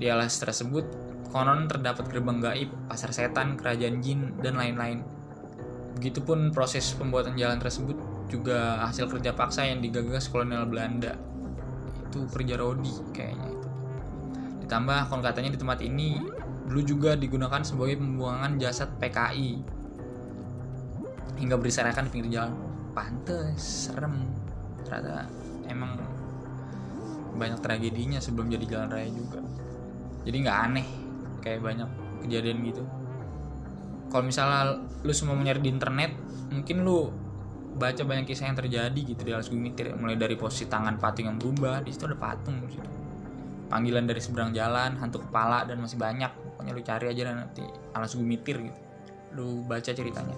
Di 0.00 0.08
alas 0.08 0.40
tersebut, 0.40 0.88
konon 1.28 1.68
terdapat 1.68 2.08
gerbang 2.08 2.40
gaib, 2.40 2.70
pasar 2.88 3.12
setan, 3.12 3.60
kerajaan 3.60 4.00
jin, 4.00 4.40
dan 4.40 4.56
lain-lain. 4.56 5.04
Begitupun 5.98 6.54
proses 6.54 6.94
pembuatan 6.94 7.34
jalan 7.34 7.58
tersebut 7.58 7.98
juga 8.30 8.86
hasil 8.86 9.10
kerja 9.10 9.34
paksa 9.34 9.66
yang 9.66 9.82
digagas 9.82 10.30
kolonial 10.30 10.64
Belanda. 10.70 11.18
Itu 12.08 12.30
kerja 12.30 12.54
Rodi 12.56 12.94
kayaknya 13.10 13.48
itu. 13.50 13.68
Ditambah 14.64 15.10
konon 15.10 15.22
katanya 15.26 15.50
di 15.52 15.58
tempat 15.58 15.78
ini 15.82 16.22
dulu 16.68 16.80
juga 16.84 17.10
digunakan 17.18 17.64
sebagai 17.64 17.98
pembuangan 17.98 18.60
jasad 18.60 18.92
PKI 19.00 19.50
hingga 21.42 21.56
berserakan 21.58 22.06
di 22.06 22.10
pinggir 22.14 22.30
jalan. 22.38 22.54
Pantes, 22.94 23.90
serem. 23.90 24.26
Ternyata 24.86 25.26
emang 25.68 25.98
banyak 27.38 27.62
tragedinya 27.62 28.18
sebelum 28.18 28.50
jadi 28.50 28.66
jalan 28.66 28.88
raya 28.90 29.08
juga 29.14 29.40
jadi 30.26 30.36
nggak 30.44 30.58
aneh 30.68 30.88
kayak 31.40 31.60
banyak 31.62 31.88
kejadian 32.26 32.58
gitu 32.66 32.82
kalau 34.08 34.24
misalnya 34.24 34.80
lu 35.04 35.12
semua 35.12 35.36
nyari 35.36 35.60
di 35.60 35.70
internet 35.70 36.12
mungkin 36.48 36.84
lu 36.84 37.12
baca 37.78 38.02
banyak 38.02 38.26
kisah 38.26 38.50
yang 38.50 38.58
terjadi 38.58 39.00
gitu 39.14 39.22
di 39.22 39.30
alas 39.30 39.46
gumitir 39.46 39.94
mulai 39.94 40.18
dari 40.18 40.34
posisi 40.34 40.66
tangan 40.66 40.98
patung 40.98 41.30
yang 41.30 41.38
berubah 41.38 41.84
di 41.86 41.94
situ 41.94 42.10
ada 42.10 42.18
patung 42.18 42.58
di 42.66 42.74
situ. 42.74 42.90
Panggilan 43.68 44.08
dari 44.08 44.18
seberang 44.18 44.50
jalan 44.50 44.98
hantu 44.98 45.22
kepala 45.22 45.62
dan 45.68 45.78
masih 45.78 46.00
banyak. 46.00 46.32
Pokoknya 46.32 46.72
lu 46.74 46.82
cari 46.82 47.06
aja 47.12 47.22
nanti 47.30 47.62
alas 47.94 48.16
gumitir 48.16 48.58
gitu. 48.64 48.80
Lu 49.36 49.62
baca 49.68 49.92
ceritanya. 49.92 50.34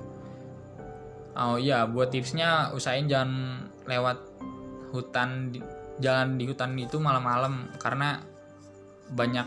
Oh 1.39 1.57
iya 1.57 1.87
buat 1.87 2.11
tipsnya 2.11 2.75
usahain 2.75 3.07
jangan 3.07 3.65
lewat 3.87 4.19
hutan 4.91 5.55
jalan 6.03 6.37
di 6.37 6.45
hutan 6.45 6.75
itu 6.75 6.99
malam-malam. 6.99 7.71
Karena 7.79 8.19
banyak 9.15 9.47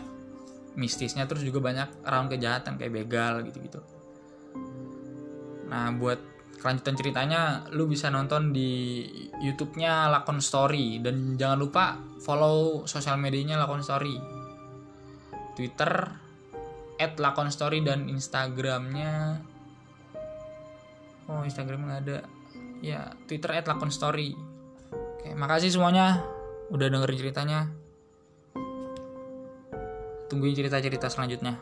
mistisnya 0.74 1.28
terus 1.28 1.44
juga 1.46 1.62
banyak 1.62 2.02
rawan 2.02 2.26
kejahatan 2.32 2.80
kayak 2.80 3.04
begal 3.04 3.44
gitu-gitu. 3.44 3.84
Nah 5.68 5.92
buat 5.96 6.20
kelanjutan 6.60 6.96
ceritanya 6.96 7.40
lu 7.76 7.84
bisa 7.84 8.08
nonton 8.08 8.56
di 8.56 9.04
YouTube-nya 9.40 10.08
Lakon 10.08 10.40
Story. 10.40 11.00
Dan 11.04 11.36
jangan 11.36 11.58
lupa 11.60 11.98
follow 12.24 12.88
sosial 12.88 13.20
medianya 13.20 13.60
Lakon 13.60 13.84
Story. 13.84 14.16
Twitter 15.54 15.92
at 16.98 17.18
Lakon 17.20 17.52
Story 17.52 17.84
dan 17.84 18.08
Instagramnya. 18.08 19.40
Oh 21.28 21.44
Instagram 21.44 21.88
nggak 21.88 22.00
ada. 22.08 22.18
Ya 22.84 23.12
Twitter 23.28 23.50
at 23.60 23.68
Oke 23.68 25.32
makasih 25.32 25.72
semuanya 25.72 26.20
Udah 26.72 26.88
dengerin 26.88 27.18
ceritanya. 27.20 27.68
Tungguin 30.32 30.56
cerita-cerita 30.56 31.12
selanjutnya. 31.12 31.60